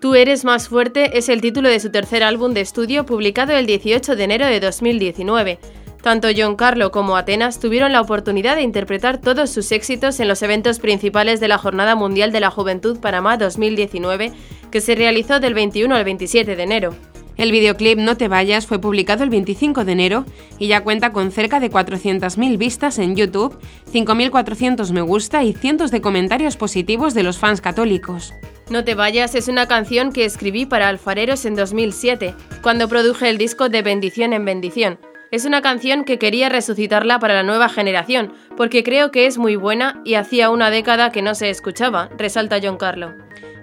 Tú 0.00 0.16
eres 0.16 0.44
más 0.44 0.68
fuerte 0.68 1.16
es 1.16 1.28
el 1.28 1.40
título 1.40 1.68
de 1.68 1.78
su 1.78 1.92
tercer 1.92 2.24
álbum 2.24 2.52
de 2.52 2.62
estudio 2.62 3.06
publicado 3.06 3.52
el 3.52 3.66
18 3.66 4.16
de 4.16 4.24
enero 4.24 4.46
de 4.46 4.58
2019. 4.58 5.60
Tanto 6.04 6.28
John 6.36 6.54
Carlo 6.54 6.90
como 6.90 7.16
Atenas 7.16 7.58
tuvieron 7.58 7.90
la 7.92 8.02
oportunidad 8.02 8.56
de 8.56 8.62
interpretar 8.62 9.22
todos 9.22 9.48
sus 9.48 9.72
éxitos 9.72 10.20
en 10.20 10.28
los 10.28 10.42
eventos 10.42 10.78
principales 10.78 11.40
de 11.40 11.48
la 11.48 11.56
Jornada 11.56 11.94
Mundial 11.94 12.30
de 12.30 12.40
la 12.40 12.50
Juventud 12.50 13.00
Panamá 13.00 13.38
2019 13.38 14.30
que 14.70 14.82
se 14.82 14.96
realizó 14.96 15.40
del 15.40 15.54
21 15.54 15.94
al 15.94 16.04
27 16.04 16.56
de 16.56 16.62
enero. 16.62 16.94
El 17.38 17.52
videoclip 17.52 17.98
No 17.98 18.18
te 18.18 18.28
vayas 18.28 18.66
fue 18.66 18.78
publicado 18.78 19.24
el 19.24 19.30
25 19.30 19.86
de 19.86 19.92
enero 19.92 20.26
y 20.58 20.66
ya 20.66 20.82
cuenta 20.82 21.10
con 21.10 21.32
cerca 21.32 21.58
de 21.58 21.70
400.000 21.70 22.58
vistas 22.58 22.98
en 22.98 23.16
YouTube, 23.16 23.58
5.400 23.90 24.92
me 24.92 25.00
gusta 25.00 25.42
y 25.42 25.54
cientos 25.54 25.90
de 25.90 26.02
comentarios 26.02 26.58
positivos 26.58 27.14
de 27.14 27.22
los 27.22 27.38
fans 27.38 27.62
católicos. 27.62 28.34
No 28.68 28.84
te 28.84 28.94
vayas 28.94 29.34
es 29.34 29.48
una 29.48 29.66
canción 29.68 30.12
que 30.12 30.26
escribí 30.26 30.66
para 30.66 30.90
Alfareros 30.90 31.46
en 31.46 31.54
2007, 31.54 32.34
cuando 32.60 32.88
produje 32.88 33.30
el 33.30 33.38
disco 33.38 33.70
de 33.70 33.80
Bendición 33.80 34.34
en 34.34 34.44
Bendición. 34.44 34.98
Es 35.34 35.44
una 35.44 35.62
canción 35.62 36.04
que 36.04 36.16
quería 36.16 36.48
resucitarla 36.48 37.18
para 37.18 37.34
la 37.34 37.42
nueva 37.42 37.68
generación, 37.68 38.32
porque 38.56 38.84
creo 38.84 39.10
que 39.10 39.26
es 39.26 39.36
muy 39.36 39.56
buena 39.56 40.00
y 40.04 40.14
hacía 40.14 40.48
una 40.48 40.70
década 40.70 41.10
que 41.10 41.22
no 41.22 41.34
se 41.34 41.50
escuchaba, 41.50 42.08
resalta 42.16 42.60
John 42.62 42.76
Carlo. 42.76 43.14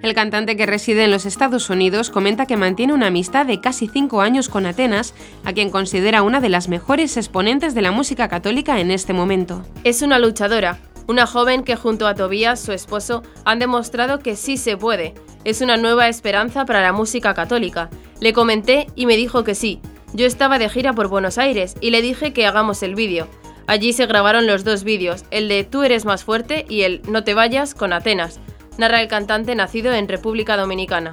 El 0.02 0.14
cantante 0.14 0.58
que 0.58 0.66
reside 0.66 1.06
en 1.06 1.12
los 1.12 1.26
Estados 1.26 1.70
Unidos 1.70 2.10
comenta 2.10 2.46
que 2.46 2.58
mantiene 2.58 2.92
una 2.92 3.08
amistad 3.08 3.46
de 3.46 3.62
casi 3.62 3.88
cinco 3.88 4.20
años 4.20 4.50
con 4.50 4.66
Atenas, 4.66 5.14
a 5.46 5.54
quien 5.54 5.70
considera 5.70 6.24
una 6.24 6.42
de 6.42 6.50
las 6.50 6.68
mejores 6.68 7.16
exponentes 7.16 7.74
de 7.74 7.84
la 7.84 7.94
música 7.94 8.28
católica 8.28 8.82
en 8.82 8.92
este 8.92 9.14
momento. 9.14 9.64
Es 9.86 10.02
una 10.02 10.20
luchadora, 10.20 10.78
una 11.08 11.26
joven 11.26 11.64
que 11.64 11.78
junto 11.78 12.06
a 12.06 12.16
Tobías, 12.16 12.60
su 12.60 12.74
esposo, 12.74 13.24
han 13.46 13.60
demostrado 13.60 14.20
que 14.20 14.36
sí 14.36 14.58
se 14.58 14.76
puede. 14.76 15.14
Es 15.46 15.62
una 15.62 15.78
nueva 15.78 16.10
esperanza 16.10 16.66
para 16.66 16.82
la 16.82 16.92
música 16.92 17.34
católica. 17.34 17.90
Le 18.20 18.34
comenté 18.34 18.88
y 18.94 19.06
me 19.06 19.16
dijo 19.16 19.46
que 19.46 19.56
sí. 19.56 19.80
Yo 20.14 20.26
estaba 20.26 20.60
de 20.60 20.70
gira 20.70 20.94
por 20.94 21.08
Buenos 21.08 21.38
Aires 21.38 21.76
y 21.82 21.92
le 21.92 22.02
dije 22.02 22.34
que 22.34 22.46
hagamos 22.46 22.84
el 22.84 22.96
vídeo. 22.96 23.28
Allí 23.68 23.94
se 23.94 24.06
grabaron 24.06 24.48
los 24.48 24.64
dos 24.64 24.84
vídeos, 24.84 25.24
el 25.32 25.48
de 25.48 25.64
Tú 25.64 25.84
eres 25.84 26.06
más 26.06 26.24
fuerte 26.24 26.66
y 26.68 26.82
el 26.82 27.02
No 27.08 27.24
te 27.24 27.34
vayas 27.34 27.74
con 27.74 27.94
Atenas 27.94 28.40
narra 28.78 29.02
el 29.02 29.08
cantante 29.08 29.56
nacido 29.56 29.94
en 29.94 30.08
República 30.08 30.58
Dominicana. 30.58 31.12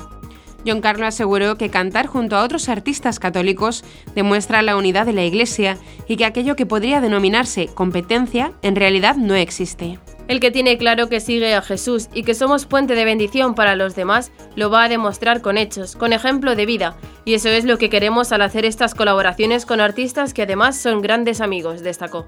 John 0.67 0.81
Carlo 0.81 1.07
aseguró 1.07 1.57
que 1.57 1.71
cantar 1.71 2.07
junto 2.07 2.37
a 2.37 2.43
otros 2.43 2.69
artistas 2.69 3.19
católicos 3.19 3.85
demuestra 4.15 4.63
la 4.63 4.77
unidad 4.77 5.07
de 5.07 5.13
la 5.13 5.25
Iglesia 5.25 5.79
y 6.07 6.17
que 6.17 6.25
aquello 6.25 6.57
que 6.57 6.67
podría 6.67 7.01
denominarse 7.01 7.69
competencia 7.69 8.53
en 8.63 8.77
realidad 8.77 9.17
no 9.17 9.35
existe. 9.35 9.99
El 10.29 10.41
que 10.41 10.51
tiene 10.51 10.77
claro 10.77 11.09
que 11.09 11.21
sigue 11.21 11.55
a 11.55 11.63
Jesús 11.63 12.11
y 12.13 12.23
que 12.23 12.35
somos 12.35 12.67
puente 12.67 12.95
de 12.95 13.07
bendición 13.07 13.55
para 13.55 13.77
los 13.77 13.97
demás, 13.97 14.31
lo 14.57 14.69
va 14.69 14.85
a 14.85 14.89
demostrar 14.89 15.41
con 15.41 15.57
hechos, 15.57 15.97
con 15.97 16.13
ejemplo 16.13 16.55
de 16.55 16.67
vida, 16.67 16.99
y 17.25 17.33
eso 17.33 17.49
es 17.49 17.65
lo 17.65 17.79
que 17.79 17.89
queremos 17.89 18.31
al 18.33 18.43
hacer 18.43 18.67
estas 18.67 18.95
colaboraciones 18.95 19.65
con 19.65 19.81
artistas 19.81 20.35
que 20.35 20.43
además 20.43 20.77
son 20.77 21.01
grandes 21.01 21.41
amigos, 21.41 21.83
destacó. 21.83 22.27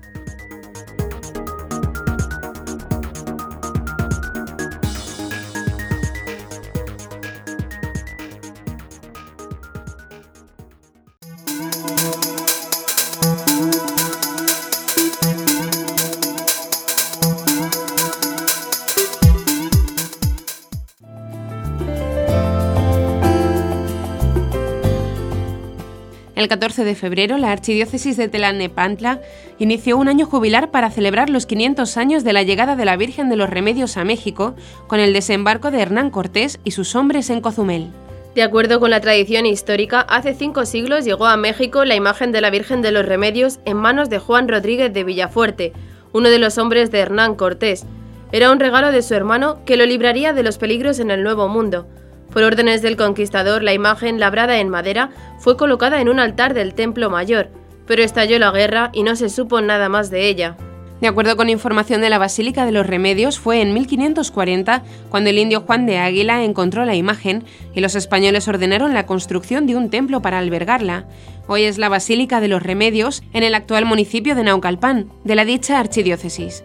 El 26.41 26.49
14 26.49 26.87
de 26.87 26.95
febrero, 26.95 27.37
la 27.37 27.53
Archidiócesis 27.53 28.17
de 28.17 28.27
Telanepantla 28.27 29.21
inició 29.59 29.99
un 29.99 30.09
año 30.09 30.25
jubilar 30.25 30.71
para 30.71 30.91
celebrar 30.91 31.29
los 31.29 31.45
500 31.45 31.99
años 31.99 32.25
de 32.25 32.33
la 32.33 32.43
llegada 32.43 32.77
de 32.77 32.87
la 32.87 32.97
Virgen 32.97 33.29
de 33.29 33.37
los 33.37 33.51
Remedios 33.51 33.99
a 33.99 34.05
México 34.05 34.55
con 34.87 35.01
el 35.01 35.13
desembarco 35.13 35.71
de 35.71 35.83
Hernán 35.83 36.09
Cortés 36.09 36.59
y 36.65 36.71
sus 36.71 36.97
hombres 36.97 37.29
en 37.29 37.43
Cozumel. 37.43 37.89
De 38.35 38.43
acuerdo 38.43 38.81
con 38.81 38.89
la 38.89 39.03
tradición 39.03 39.45
histórica, 39.45 40.01
hace 40.01 40.33
cinco 40.33 40.65
siglos 40.65 41.05
llegó 41.05 41.27
a 41.27 41.37
México 41.37 41.85
la 41.85 41.95
imagen 41.95 42.33
de 42.33 42.41
la 42.41 42.49
Virgen 42.49 42.81
de 42.81 42.93
los 42.93 43.05
Remedios 43.05 43.61
en 43.67 43.77
manos 43.77 44.09
de 44.09 44.19
Juan 44.19 44.49
Rodríguez 44.49 44.95
de 44.95 45.05
Villafuerte, 45.05 45.75
uno 46.15 46.31
de 46.31 46.39
los 46.39 46.57
hombres 46.57 46.91
de 46.91 47.01
Hernán 47.01 47.35
Cortés. 47.35 47.85
Era 48.33 48.51
un 48.51 48.61
regalo 48.61 48.93
de 48.93 49.03
su 49.03 49.13
hermano 49.13 49.63
que 49.67 49.77
lo 49.77 49.85
libraría 49.85 50.33
de 50.33 50.43
los 50.43 50.57
peligros 50.57 51.01
en 51.01 51.11
el 51.11 51.23
Nuevo 51.23 51.49
Mundo. 51.49 51.87
Por 52.33 52.45
órdenes 52.45 52.81
del 52.83 52.97
conquistador, 52.97 53.63
la 53.63 53.75
imagen 53.75 54.21
labrada 54.21 54.61
en 54.61 54.69
madera 54.69 55.11
fue 55.39 55.57
colocada 55.57 56.01
en 56.01 56.09
un 56.09 56.21
altar 56.21 56.55
del 56.55 56.75
Templo 56.75 57.11
Mayor, 57.11 57.51
pero 57.87 58.03
estalló 58.03 58.39
la 58.39 58.53
guerra 58.53 58.91
y 58.93 59.03
no 59.03 59.17
se 59.17 59.29
supo 59.29 59.61
nada 59.61 59.89
más 59.89 60.11
de 60.11 60.29
ella. 60.29 60.57
De 61.01 61.09
acuerdo 61.09 61.37
con 61.37 61.49
información 61.49 62.03
de 62.03 62.11
la 62.11 62.19
Basílica 62.19 62.67
de 62.67 62.73
los 62.73 62.87
Remedios, 62.87 63.39
fue 63.39 63.63
en 63.63 63.73
1540 63.73 64.83
cuando 65.09 65.31
el 65.31 65.39
indio 65.39 65.63
Juan 65.63 65.87
de 65.87 65.99
Águila 65.99 66.45
encontró 66.45 66.85
la 66.85 66.95
imagen 66.95 67.45
y 67.75 67.81
los 67.81 67.95
españoles 67.95 68.47
ordenaron 68.49 68.93
la 68.93 69.07
construcción 69.07 69.67
de 69.67 69.77
un 69.77 69.89
templo 69.89 70.21
para 70.21 70.39
albergarla. 70.39 71.07
Hoy 71.49 71.63
es 71.63 71.79
la 71.79 71.89
Basílica 71.89 72.41
de 72.41 72.49
los 72.49 72.63
Remedios 72.63 73.23
en 73.33 73.43
el 73.43 73.55
actual 73.55 73.87
municipio 73.87 74.35
de 74.35 74.45
Naucalpan, 74.45 75.11
de 75.25 75.35
la 75.35 75.47
dicha 75.47 75.81
archidiócesis. 75.81 76.65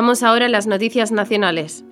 Vamos 0.00 0.22
ahora 0.22 0.46
a 0.46 0.48
las 0.48 0.66
noticias 0.66 1.12
nacionales. 1.12 1.84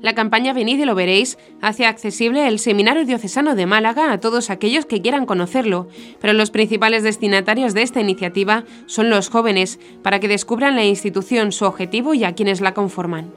La 0.00 0.16
campaña 0.16 0.52
Venid 0.52 0.80
y 0.80 0.84
lo 0.84 0.96
veréis 0.96 1.38
hace 1.60 1.86
accesible 1.86 2.48
el 2.48 2.58
Seminario 2.58 3.04
Diocesano 3.04 3.54
de 3.54 3.66
Málaga 3.66 4.10
a 4.10 4.18
todos 4.18 4.50
aquellos 4.50 4.84
que 4.84 5.00
quieran 5.00 5.26
conocerlo, 5.26 5.86
pero 6.20 6.32
los 6.32 6.50
principales 6.50 7.04
destinatarios 7.04 7.72
de 7.72 7.82
esta 7.82 8.00
iniciativa 8.00 8.64
son 8.86 9.10
los 9.10 9.28
jóvenes, 9.28 9.78
para 10.02 10.18
que 10.18 10.26
descubran 10.26 10.74
la 10.74 10.84
institución, 10.84 11.52
su 11.52 11.64
objetivo 11.64 12.14
y 12.14 12.24
a 12.24 12.34
quienes 12.34 12.60
la 12.60 12.74
conforman. 12.74 13.32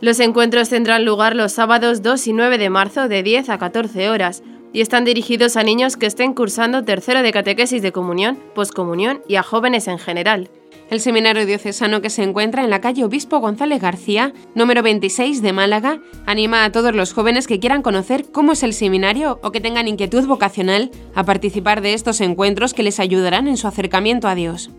Los 0.00 0.18
encuentros 0.18 0.70
tendrán 0.70 1.04
lugar 1.04 1.36
los 1.36 1.52
sábados 1.52 2.02
2 2.02 2.26
y 2.26 2.32
9 2.32 2.58
de 2.58 2.70
marzo 2.70 3.06
de 3.06 3.22
10 3.22 3.48
a 3.48 3.58
14 3.58 4.10
horas 4.10 4.42
y 4.72 4.80
están 4.80 5.04
dirigidos 5.04 5.56
a 5.56 5.62
niños 5.62 5.96
que 5.96 6.06
estén 6.06 6.34
cursando 6.34 6.82
tercero 6.82 7.22
de 7.22 7.30
catequesis 7.30 7.80
de 7.80 7.92
comunión, 7.92 8.40
poscomunión 8.56 9.22
y 9.28 9.36
a 9.36 9.44
jóvenes 9.44 9.86
en 9.86 10.00
general. 10.00 10.50
El 10.90 11.00
seminario 11.00 11.44
diocesano 11.44 12.00
que 12.00 12.08
se 12.08 12.22
encuentra 12.22 12.64
en 12.64 12.70
la 12.70 12.80
calle 12.80 13.04
Obispo 13.04 13.40
González 13.40 13.82
García, 13.82 14.32
número 14.54 14.82
26 14.82 15.42
de 15.42 15.52
Málaga, 15.52 16.00
anima 16.24 16.64
a 16.64 16.72
todos 16.72 16.94
los 16.94 17.12
jóvenes 17.12 17.46
que 17.46 17.60
quieran 17.60 17.82
conocer 17.82 18.24
cómo 18.32 18.52
es 18.52 18.62
el 18.62 18.72
seminario 18.72 19.38
o 19.42 19.52
que 19.52 19.60
tengan 19.60 19.86
inquietud 19.86 20.26
vocacional 20.26 20.90
a 21.14 21.24
participar 21.24 21.82
de 21.82 21.92
estos 21.92 22.22
encuentros 22.22 22.72
que 22.72 22.82
les 22.82 23.00
ayudarán 23.00 23.48
en 23.48 23.58
su 23.58 23.68
acercamiento 23.68 24.28
a 24.28 24.34
Dios. 24.34 24.70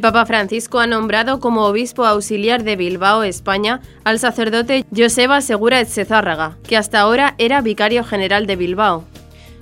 El 0.00 0.02
Papa 0.12 0.24
Francisco 0.24 0.78
ha 0.78 0.86
nombrado 0.86 1.40
como 1.40 1.66
obispo 1.66 2.06
auxiliar 2.06 2.64
de 2.64 2.74
Bilbao, 2.74 3.22
España, 3.22 3.82
al 4.02 4.18
sacerdote 4.18 4.86
Joseba 4.96 5.42
Segura 5.42 5.78
Etzezárraga, 5.78 6.56
que 6.66 6.78
hasta 6.78 7.00
ahora 7.00 7.34
era 7.36 7.60
vicario 7.60 8.02
general 8.02 8.46
de 8.46 8.56
Bilbao. 8.56 9.04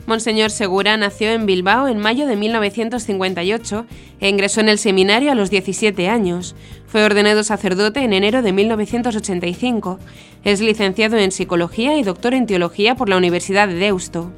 Monseñor 0.07 0.53
Segura 0.53 0.97
nació 0.97 1.33
en 1.33 1.45
Bilbao 1.45 1.89
en 1.89 1.99
mayo 1.99 2.29
de 2.29 2.37
1958 2.37 3.85
e 4.21 4.29
ingresó 4.29 4.61
en 4.61 4.69
el 4.69 4.79
seminario 4.79 5.33
a 5.33 5.35
los 5.35 5.51
17 5.51 6.09
años. 6.09 6.55
Fue 6.87 7.03
ordenado 7.03 7.43
sacerdote 7.43 8.05
en 8.05 8.13
enero 8.13 8.41
de 8.41 8.53
1985. 8.53 9.99
Es 10.45 10.61
licenciado 10.61 11.17
en 11.17 11.33
Psicología 11.33 11.97
y 11.99 12.05
doctor 12.05 12.35
en 12.35 12.47
Teología 12.47 12.95
por 12.95 13.09
la 13.09 13.17
Universidad 13.17 13.67
de 13.67 13.75
Deusto. 13.75 14.31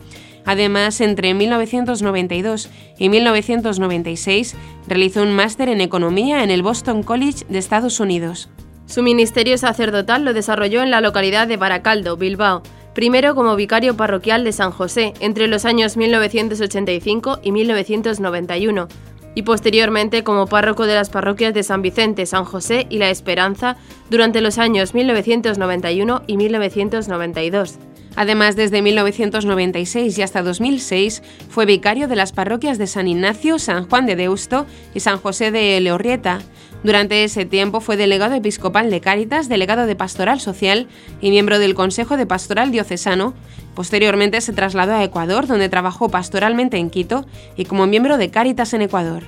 Además, 0.44 1.00
entre 1.00 1.34
1992 1.34 2.70
y 2.98 3.08
1996 3.08 4.56
realizó 4.86 5.22
un 5.22 5.34
máster 5.34 5.68
en 5.68 5.80
Economía 5.80 6.42
en 6.42 6.50
el 6.50 6.62
Boston 6.62 7.02
College 7.02 7.44
de 7.48 7.58
Estados 7.58 8.00
Unidos. 8.00 8.48
Su 8.86 9.02
ministerio 9.02 9.56
sacerdotal 9.56 10.24
lo 10.24 10.32
desarrolló 10.32 10.82
en 10.82 10.90
la 10.90 11.00
localidad 11.00 11.46
de 11.46 11.56
Baracaldo, 11.56 12.16
Bilbao, 12.16 12.62
primero 12.94 13.34
como 13.34 13.54
vicario 13.54 13.96
parroquial 13.96 14.42
de 14.42 14.52
San 14.52 14.72
José 14.72 15.14
entre 15.20 15.46
los 15.46 15.64
años 15.64 15.96
1985 15.96 17.38
y 17.42 17.52
1991, 17.52 18.88
y 19.34 19.42
posteriormente 19.42 20.24
como 20.24 20.46
párroco 20.46 20.86
de 20.86 20.94
las 20.94 21.08
parroquias 21.08 21.54
de 21.54 21.62
San 21.62 21.82
Vicente, 21.82 22.26
San 22.26 22.44
José 22.44 22.86
y 22.90 22.98
La 22.98 23.10
Esperanza 23.10 23.76
durante 24.10 24.40
los 24.40 24.58
años 24.58 24.92
1991 24.92 26.22
y 26.26 26.36
1992. 26.36 27.78
Además, 28.16 28.56
desde 28.56 28.82
1996 28.82 30.18
y 30.18 30.22
hasta 30.22 30.42
2006 30.42 31.22
fue 31.48 31.64
vicario 31.64 32.08
de 32.08 32.16
las 32.16 32.32
parroquias 32.32 32.76
de 32.78 32.86
San 32.86 33.08
Ignacio, 33.08 33.58
San 33.58 33.88
Juan 33.88 34.06
de 34.06 34.16
Deusto 34.16 34.66
y 34.94 35.00
San 35.00 35.18
José 35.18 35.50
de 35.50 35.80
Leorrieta, 35.80 36.40
durante 36.82 37.24
ese 37.24 37.44
tiempo 37.44 37.80
fue 37.80 37.96
delegado 37.96 38.34
episcopal 38.34 38.90
de 38.90 39.00
Cáritas, 39.00 39.48
delegado 39.48 39.86
de 39.86 39.96
Pastoral 39.96 40.40
Social 40.40 40.86
y 41.20 41.30
miembro 41.30 41.58
del 41.58 41.74
Consejo 41.74 42.16
de 42.16 42.24
Pastoral 42.24 42.70
Diocesano. 42.70 43.34
Posteriormente 43.74 44.40
se 44.40 44.54
trasladó 44.54 44.94
a 44.94 45.04
Ecuador, 45.04 45.46
donde 45.46 45.68
trabajó 45.68 46.08
pastoralmente 46.08 46.78
en 46.78 46.88
Quito 46.88 47.26
y 47.56 47.66
como 47.66 47.86
miembro 47.86 48.16
de 48.16 48.30
Cáritas 48.30 48.72
en 48.72 48.82
Ecuador. 48.82 49.24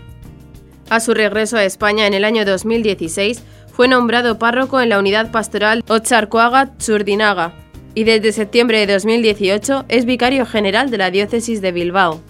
A 0.89 1.01
su 1.01 1.13
regreso 1.13 1.59
a 1.59 1.65
España 1.65 2.07
en 2.07 2.15
el 2.15 2.25
año 2.25 2.45
2016, 2.45 3.43
fue 3.71 3.87
nombrado 3.87 4.39
párroco 4.39 4.81
en 4.81 4.89
la 4.89 4.99
unidad 4.99 5.31
pastoral 5.31 5.85
Ocharcoaga-Churdinaga 5.87 7.62
y 7.95 8.05
desde 8.05 8.33
septiembre 8.33 8.85
de 8.85 8.93
2018 8.93 9.85
es 9.89 10.05
vicario 10.05 10.47
general 10.47 10.91
de 10.91 10.99
la 10.99 11.11
diócesis 11.11 11.61
de 11.61 11.73
Bilbao. 11.73 12.21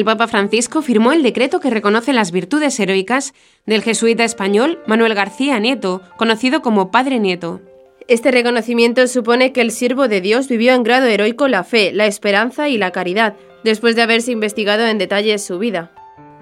El 0.00 0.06
Papa 0.06 0.28
Francisco 0.28 0.80
firmó 0.80 1.12
el 1.12 1.22
decreto 1.22 1.60
que 1.60 1.68
reconoce 1.68 2.14
las 2.14 2.32
virtudes 2.32 2.80
heroicas 2.80 3.34
del 3.66 3.82
jesuita 3.82 4.24
español 4.24 4.78
Manuel 4.86 5.14
García 5.14 5.58
Nieto, 5.58 6.00
conocido 6.16 6.62
como 6.62 6.90
Padre 6.90 7.18
Nieto. 7.18 7.60
Este 8.08 8.30
reconocimiento 8.30 9.06
supone 9.08 9.52
que 9.52 9.60
el 9.60 9.70
siervo 9.70 10.08
de 10.08 10.22
Dios 10.22 10.48
vivió 10.48 10.72
en 10.72 10.84
grado 10.84 11.06
heroico 11.06 11.48
la 11.48 11.64
fe, 11.64 11.92
la 11.92 12.06
esperanza 12.06 12.70
y 12.70 12.78
la 12.78 12.92
caridad, 12.92 13.36
después 13.62 13.94
de 13.94 14.00
haberse 14.00 14.32
investigado 14.32 14.86
en 14.86 14.96
detalle 14.96 15.38
su 15.38 15.58
vida. 15.58 15.92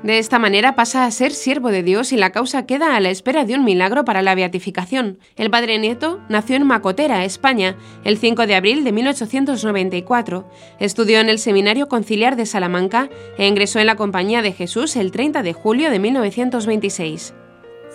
De 0.02 0.18
esta 0.18 0.38
manera 0.38 0.76
pasa 0.76 1.04
a 1.04 1.10
ser 1.10 1.32
siervo 1.32 1.70
de 1.70 1.82
Dios 1.82 2.12
y 2.12 2.16
la 2.16 2.30
causa 2.30 2.66
queda 2.66 2.94
a 2.94 3.00
la 3.00 3.10
espera 3.10 3.44
de 3.44 3.54
un 3.54 3.64
milagro 3.64 4.04
para 4.04 4.22
la 4.22 4.36
beatificación. 4.36 5.18
El 5.34 5.50
padre 5.50 5.76
Nieto 5.80 6.20
nació 6.28 6.54
en 6.54 6.64
Macotera, 6.66 7.24
España, 7.24 7.76
el 8.04 8.16
5 8.16 8.46
de 8.46 8.54
abril 8.54 8.84
de 8.84 8.92
1894. 8.92 10.48
Estudió 10.78 11.18
en 11.18 11.28
el 11.28 11.40
Seminario 11.40 11.88
Conciliar 11.88 12.36
de 12.36 12.46
Salamanca 12.46 13.10
e 13.38 13.48
ingresó 13.48 13.80
en 13.80 13.86
la 13.86 13.96
Compañía 13.96 14.40
de 14.40 14.52
Jesús 14.52 14.94
el 14.94 15.10
30 15.10 15.42
de 15.42 15.52
julio 15.52 15.90
de 15.90 15.98
1926. 15.98 17.34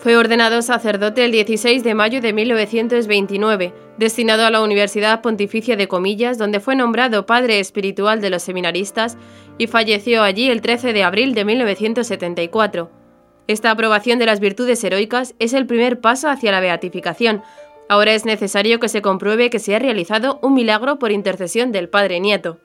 Fue 0.04 0.18
ordenado 0.18 0.62
sacerdote 0.62 1.24
el 1.24 1.32
16 1.32 1.82
de 1.82 1.94
mayo 1.94 2.20
de 2.20 2.34
1929, 2.34 3.74
destinado 3.98 4.46
a 4.46 4.50
la 4.50 4.62
Universidad 4.62 5.22
Pontificia 5.22 5.78
de 5.78 5.88
Comillas, 5.88 6.38
donde 6.38 6.60
fue 6.60 6.76
nombrado 6.76 7.26
padre 7.26 7.62
espiritual 7.62 8.20
de 8.20 8.30
los 8.30 8.44
seminaristas 8.44 9.18
y 9.58 9.68
falleció 9.68 10.24
allí 10.24 10.50
el 10.50 10.62
13 10.62 10.94
de 10.94 11.04
abril 11.04 11.34
de 11.34 11.46
1974. 11.46 12.90
Esta 13.48 13.72
aprobación 13.72 14.20
de 14.20 14.26
las 14.26 14.40
virtudes 14.40 14.84
heroicas 14.84 15.36
es 15.40 15.54
el 15.54 15.66
primer 15.66 16.00
paso 16.00 16.30
hacia 16.30 16.52
la 16.52 16.62
beatificación. 16.62 17.44
Ahora 17.90 18.14
es 18.14 18.26
necesario 18.26 18.80
que 18.80 18.90
se 18.90 19.02
compruebe 19.02 19.50
que 19.50 19.60
se 19.60 19.76
ha 19.76 19.80
realizado 19.80 20.40
un 20.42 20.54
milagro 20.54 20.98
por 20.98 21.12
intercesión 21.12 21.72
del 21.72 21.90
Padre 21.90 22.20
Nieto. 22.20 22.60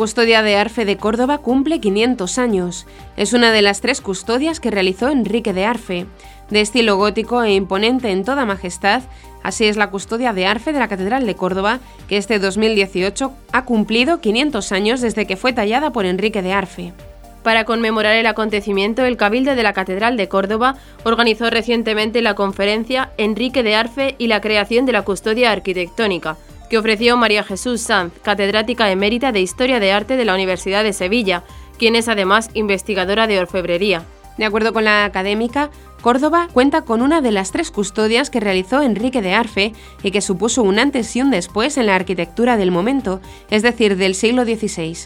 Custodia 0.00 0.40
de 0.40 0.56
Arfe 0.56 0.86
de 0.86 0.96
Córdoba 0.96 1.36
cumple 1.36 1.78
500 1.78 2.38
años. 2.38 2.86
Es 3.18 3.34
una 3.34 3.52
de 3.52 3.60
las 3.60 3.82
tres 3.82 4.00
custodias 4.00 4.58
que 4.58 4.70
realizó 4.70 5.10
Enrique 5.10 5.52
de 5.52 5.66
Arfe. 5.66 6.06
De 6.48 6.62
estilo 6.62 6.96
gótico 6.96 7.42
e 7.42 7.52
imponente 7.52 8.10
en 8.10 8.24
toda 8.24 8.46
majestad, 8.46 9.02
así 9.42 9.66
es 9.66 9.76
la 9.76 9.90
custodia 9.90 10.32
de 10.32 10.46
Arfe 10.46 10.72
de 10.72 10.78
la 10.78 10.88
Catedral 10.88 11.26
de 11.26 11.34
Córdoba, 11.34 11.80
que 12.08 12.16
este 12.16 12.38
2018 12.38 13.30
ha 13.52 13.64
cumplido 13.66 14.22
500 14.22 14.72
años 14.72 15.02
desde 15.02 15.26
que 15.26 15.36
fue 15.36 15.52
tallada 15.52 15.92
por 15.92 16.06
Enrique 16.06 16.40
de 16.40 16.54
Arfe. 16.54 16.94
Para 17.42 17.66
conmemorar 17.66 18.16
el 18.16 18.26
acontecimiento, 18.26 19.04
el 19.04 19.18
Cabildo 19.18 19.54
de 19.54 19.62
la 19.62 19.74
Catedral 19.74 20.16
de 20.16 20.28
Córdoba 20.28 20.76
organizó 21.04 21.50
recientemente 21.50 22.22
la 22.22 22.34
conferencia 22.34 23.12
Enrique 23.18 23.62
de 23.62 23.74
Arfe 23.74 24.14
y 24.16 24.28
la 24.28 24.40
creación 24.40 24.86
de 24.86 24.92
la 24.92 25.02
custodia 25.02 25.52
arquitectónica, 25.52 26.38
que 26.70 26.78
ofreció 26.78 27.16
María 27.16 27.42
Jesús 27.42 27.80
Sanz, 27.82 28.14
catedrática 28.22 28.90
emérita 28.90 29.32
de 29.32 29.40
Historia 29.40 29.80
de 29.80 29.92
Arte 29.92 30.16
de 30.16 30.24
la 30.24 30.34
Universidad 30.34 30.84
de 30.84 30.92
Sevilla, 30.92 31.42
quien 31.78 31.96
es 31.96 32.08
además 32.08 32.48
investigadora 32.54 33.26
de 33.26 33.40
orfebrería. 33.40 34.04
De 34.38 34.44
acuerdo 34.44 34.72
con 34.72 34.84
la 34.84 35.04
académica, 35.04 35.70
Córdoba 36.00 36.48
cuenta 36.52 36.82
con 36.82 37.02
una 37.02 37.20
de 37.20 37.32
las 37.32 37.50
tres 37.50 37.70
custodias 37.70 38.30
que 38.30 38.40
realizó 38.40 38.80
Enrique 38.80 39.20
de 39.20 39.34
Arfe 39.34 39.72
y 40.02 40.12
que 40.12 40.22
supuso 40.22 40.62
un 40.62 40.78
antes 40.78 41.14
y 41.14 41.20
un 41.20 41.30
después 41.30 41.76
en 41.76 41.86
la 41.86 41.96
arquitectura 41.96 42.56
del 42.56 42.70
momento, 42.70 43.20
es 43.50 43.62
decir, 43.62 43.96
del 43.96 44.14
siglo 44.14 44.44
XVI. 44.44 44.96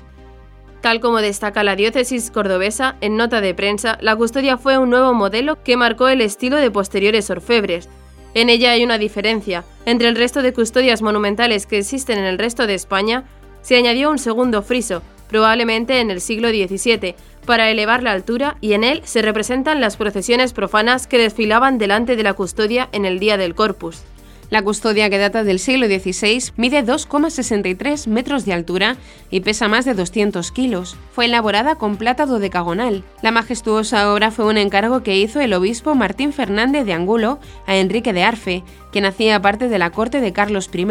Tal 0.82 1.00
como 1.00 1.22
destaca 1.22 1.64
la 1.64 1.76
diócesis 1.76 2.30
cordobesa, 2.30 2.96
en 3.00 3.16
nota 3.16 3.40
de 3.40 3.54
prensa, 3.54 3.96
la 4.02 4.14
custodia 4.14 4.58
fue 4.58 4.76
un 4.76 4.90
nuevo 4.90 5.14
modelo 5.14 5.62
que 5.62 5.78
marcó 5.78 6.08
el 6.08 6.20
estilo 6.20 6.58
de 6.58 6.70
posteriores 6.70 7.30
orfebres, 7.30 7.88
en 8.34 8.50
ella 8.50 8.72
hay 8.72 8.84
una 8.84 8.98
diferencia. 8.98 9.64
Entre 9.86 10.08
el 10.08 10.16
resto 10.16 10.42
de 10.42 10.52
custodias 10.52 11.02
monumentales 11.02 11.66
que 11.66 11.78
existen 11.78 12.18
en 12.18 12.24
el 12.24 12.38
resto 12.38 12.66
de 12.66 12.74
España, 12.74 13.24
se 13.62 13.76
añadió 13.76 14.10
un 14.10 14.18
segundo 14.18 14.62
friso, 14.62 15.02
probablemente 15.28 16.00
en 16.00 16.10
el 16.10 16.20
siglo 16.20 16.48
XVII, 16.50 17.14
para 17.46 17.70
elevar 17.70 18.02
la 18.02 18.12
altura 18.12 18.56
y 18.60 18.72
en 18.72 18.84
él 18.84 19.02
se 19.04 19.22
representan 19.22 19.80
las 19.80 19.96
procesiones 19.96 20.52
profanas 20.52 21.06
que 21.06 21.18
desfilaban 21.18 21.78
delante 21.78 22.16
de 22.16 22.22
la 22.22 22.34
custodia 22.34 22.88
en 22.92 23.04
el 23.04 23.18
día 23.18 23.36
del 23.36 23.54
Corpus. 23.54 24.02
La 24.54 24.62
custodia, 24.62 25.10
que 25.10 25.18
data 25.18 25.42
del 25.42 25.58
siglo 25.58 25.86
XVI, 25.88 26.52
mide 26.56 26.84
2,63 26.84 28.06
metros 28.06 28.44
de 28.44 28.52
altura 28.52 28.96
y 29.28 29.40
pesa 29.40 29.66
más 29.66 29.84
de 29.84 29.94
200 29.94 30.52
kilos. 30.52 30.96
Fue 31.10 31.24
elaborada 31.24 31.74
con 31.74 31.96
plata 31.96 32.24
dodecagonal. 32.24 33.02
La 33.20 33.32
majestuosa 33.32 34.12
obra 34.12 34.30
fue 34.30 34.44
un 34.44 34.56
encargo 34.56 35.02
que 35.02 35.18
hizo 35.18 35.40
el 35.40 35.54
obispo 35.54 35.96
Martín 35.96 36.32
Fernández 36.32 36.86
de 36.86 36.92
Angulo 36.92 37.40
a 37.66 37.74
Enrique 37.74 38.12
de 38.12 38.22
Arfe, 38.22 38.62
quien 38.92 39.06
hacía 39.06 39.42
parte 39.42 39.66
de 39.68 39.80
la 39.80 39.90
corte 39.90 40.20
de 40.20 40.32
Carlos 40.32 40.70
I 40.72 40.86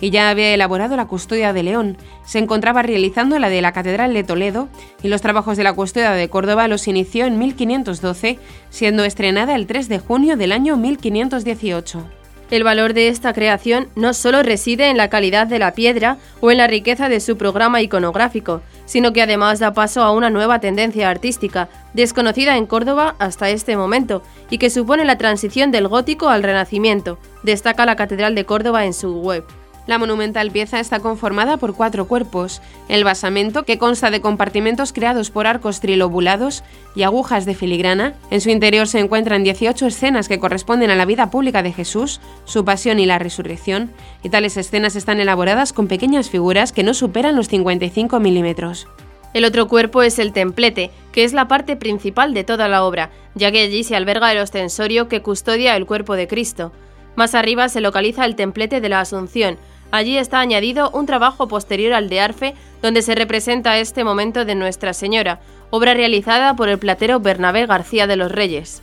y 0.00 0.10
ya 0.10 0.30
había 0.30 0.54
elaborado 0.54 0.94
la 0.94 1.08
custodia 1.08 1.52
de 1.52 1.64
León. 1.64 1.96
Se 2.24 2.38
encontraba 2.38 2.82
realizando 2.82 3.40
la 3.40 3.48
de 3.48 3.60
la 3.60 3.72
Catedral 3.72 4.14
de 4.14 4.22
Toledo 4.22 4.68
y 5.02 5.08
los 5.08 5.20
trabajos 5.20 5.56
de 5.56 5.64
la 5.64 5.72
custodia 5.72 6.12
de 6.12 6.28
Córdoba 6.28 6.68
los 6.68 6.86
inició 6.86 7.26
en 7.26 7.40
1512, 7.40 8.38
siendo 8.68 9.02
estrenada 9.02 9.56
el 9.56 9.66
3 9.66 9.88
de 9.88 9.98
junio 9.98 10.36
del 10.36 10.52
año 10.52 10.76
1518. 10.76 12.19
El 12.50 12.64
valor 12.64 12.94
de 12.94 13.06
esta 13.06 13.32
creación 13.32 13.88
no 13.94 14.12
solo 14.12 14.42
reside 14.42 14.88
en 14.88 14.96
la 14.96 15.08
calidad 15.08 15.46
de 15.46 15.60
la 15.60 15.72
piedra 15.72 16.16
o 16.40 16.50
en 16.50 16.58
la 16.58 16.66
riqueza 16.66 17.08
de 17.08 17.20
su 17.20 17.36
programa 17.36 17.80
iconográfico, 17.80 18.60
sino 18.86 19.12
que 19.12 19.22
además 19.22 19.60
da 19.60 19.72
paso 19.72 20.02
a 20.02 20.10
una 20.10 20.30
nueva 20.30 20.58
tendencia 20.58 21.08
artística, 21.10 21.68
desconocida 21.94 22.56
en 22.56 22.66
Córdoba 22.66 23.14
hasta 23.20 23.50
este 23.50 23.76
momento, 23.76 24.24
y 24.50 24.58
que 24.58 24.68
supone 24.68 25.04
la 25.04 25.16
transición 25.16 25.70
del 25.70 25.86
gótico 25.86 26.28
al 26.28 26.42
renacimiento, 26.42 27.18
destaca 27.44 27.86
la 27.86 27.94
Catedral 27.94 28.34
de 28.34 28.44
Córdoba 28.44 28.84
en 28.84 28.94
su 28.94 29.20
web. 29.20 29.44
La 29.86 29.98
monumental 29.98 30.50
pieza 30.50 30.78
está 30.78 31.00
conformada 31.00 31.56
por 31.56 31.74
cuatro 31.74 32.06
cuerpos, 32.06 32.60
el 32.88 33.02
basamento, 33.02 33.64
que 33.64 33.78
consta 33.78 34.10
de 34.10 34.20
compartimentos 34.20 34.92
creados 34.92 35.30
por 35.30 35.46
arcos 35.46 35.80
trilobulados 35.80 36.62
y 36.94 37.02
agujas 37.02 37.46
de 37.46 37.54
filigrana. 37.54 38.14
En 38.30 38.40
su 38.40 38.50
interior 38.50 38.86
se 38.86 39.00
encuentran 39.00 39.42
18 39.42 39.86
escenas 39.86 40.28
que 40.28 40.38
corresponden 40.38 40.90
a 40.90 40.96
la 40.96 41.06
vida 41.06 41.30
pública 41.30 41.62
de 41.62 41.72
Jesús, 41.72 42.20
su 42.44 42.64
pasión 42.64 43.00
y 43.00 43.06
la 43.06 43.18
resurrección, 43.18 43.90
y 44.22 44.28
tales 44.28 44.56
escenas 44.56 44.96
están 44.96 45.18
elaboradas 45.18 45.72
con 45.72 45.88
pequeñas 45.88 46.30
figuras 46.30 46.72
que 46.72 46.82
no 46.82 46.94
superan 46.94 47.34
los 47.36 47.48
55 47.48 48.20
milímetros. 48.20 48.86
El 49.32 49.44
otro 49.44 49.68
cuerpo 49.68 50.02
es 50.02 50.18
el 50.18 50.32
templete, 50.32 50.90
que 51.12 51.22
es 51.24 51.32
la 51.32 51.46
parte 51.46 51.76
principal 51.76 52.34
de 52.34 52.44
toda 52.44 52.68
la 52.68 52.84
obra, 52.84 53.10
ya 53.34 53.52
que 53.52 53.60
allí 53.60 53.84
se 53.84 53.94
alberga 53.94 54.32
el 54.32 54.38
ostensorio 54.38 55.08
que 55.08 55.22
custodia 55.22 55.76
el 55.76 55.86
cuerpo 55.86 56.16
de 56.16 56.26
Cristo. 56.26 56.72
Más 57.16 57.34
arriba 57.34 57.68
se 57.68 57.80
localiza 57.80 58.24
el 58.24 58.36
templete 58.36 58.80
de 58.80 58.88
la 58.88 59.00
Asunción, 59.00 59.58
Allí 59.92 60.18
está 60.18 60.38
añadido 60.38 60.90
un 60.90 61.06
trabajo 61.06 61.48
posterior 61.48 61.92
al 61.94 62.08
de 62.08 62.20
Arfe, 62.20 62.54
donde 62.80 63.02
se 63.02 63.14
representa 63.14 63.78
este 63.78 64.04
momento 64.04 64.44
de 64.44 64.54
Nuestra 64.54 64.92
Señora, 64.92 65.40
obra 65.70 65.94
realizada 65.94 66.54
por 66.54 66.68
el 66.68 66.78
platero 66.78 67.18
Bernabé 67.18 67.66
García 67.66 68.06
de 68.06 68.16
los 68.16 68.30
Reyes. 68.30 68.82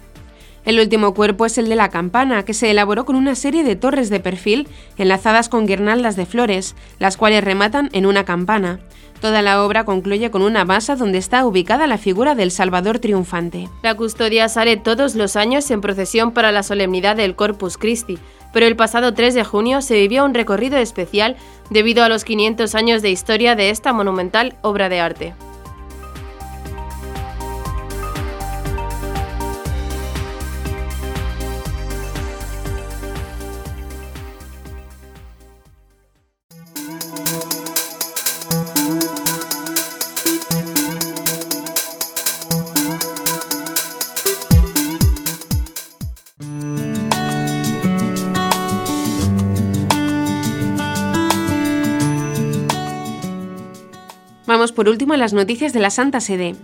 El 0.67 0.81
último 0.81 1.13
cuerpo 1.13 1.45
es 1.45 1.57
el 1.57 1.69
de 1.69 1.77
la 1.77 1.87
campana, 1.87 2.43
que 2.43 2.53
se 2.53 2.69
elaboró 2.69 3.05
con 3.05 3.15
una 3.15 3.35
serie 3.35 3.63
de 3.63 3.77
torres 3.77 4.09
de 4.09 4.19
perfil 4.19 4.67
enlazadas 4.97 5.47
con 5.47 5.65
guirnaldas 5.65 6.17
de 6.17 6.25
flores, 6.25 6.75
las 6.99 7.15
cuales 7.15 7.41
rematan 7.41 7.89
en 7.93 8.05
una 8.05 8.25
campana. 8.25 8.81
Toda 9.21 9.41
la 9.41 9.63
obra 9.63 9.85
concluye 9.85 10.29
con 10.29 10.41
una 10.41 10.65
base 10.65 10.97
donde 10.97 11.19
está 11.19 11.45
ubicada 11.45 11.87
la 11.87 11.97
figura 11.97 12.35
del 12.35 12.51
Salvador 12.51 12.99
triunfante. 12.99 13.69
La 13.81 13.95
custodia 13.95 14.49
sale 14.49 14.75
todos 14.75 15.15
los 15.15 15.37
años 15.37 15.71
en 15.71 15.79
procesión 15.79 16.33
para 16.33 16.51
la 16.51 16.63
solemnidad 16.63 17.15
del 17.15 17.37
Corpus 17.37 17.77
Christi, 17.77 18.19
pero 18.51 18.65
el 18.65 18.75
pasado 18.75 19.13
3 19.13 19.35
de 19.35 19.45
junio 19.45 19.81
se 19.81 19.95
vivió 19.95 20.25
un 20.25 20.33
recorrido 20.33 20.77
especial 20.77 21.37
debido 21.69 22.03
a 22.03 22.09
los 22.09 22.25
500 22.25 22.75
años 22.75 23.01
de 23.01 23.09
historia 23.09 23.55
de 23.55 23.69
esta 23.69 23.93
monumental 23.93 24.57
obra 24.63 24.89
de 24.89 24.99
arte. 24.99 25.33
Vamos 54.47 54.71
por 54.71 54.87
último 54.87 55.13
a 55.13 55.17
las 55.17 55.33
noticias 55.33 55.73
de 55.73 55.81
la 55.81 55.89
Santa 55.89 56.21
Sede. 56.21 56.55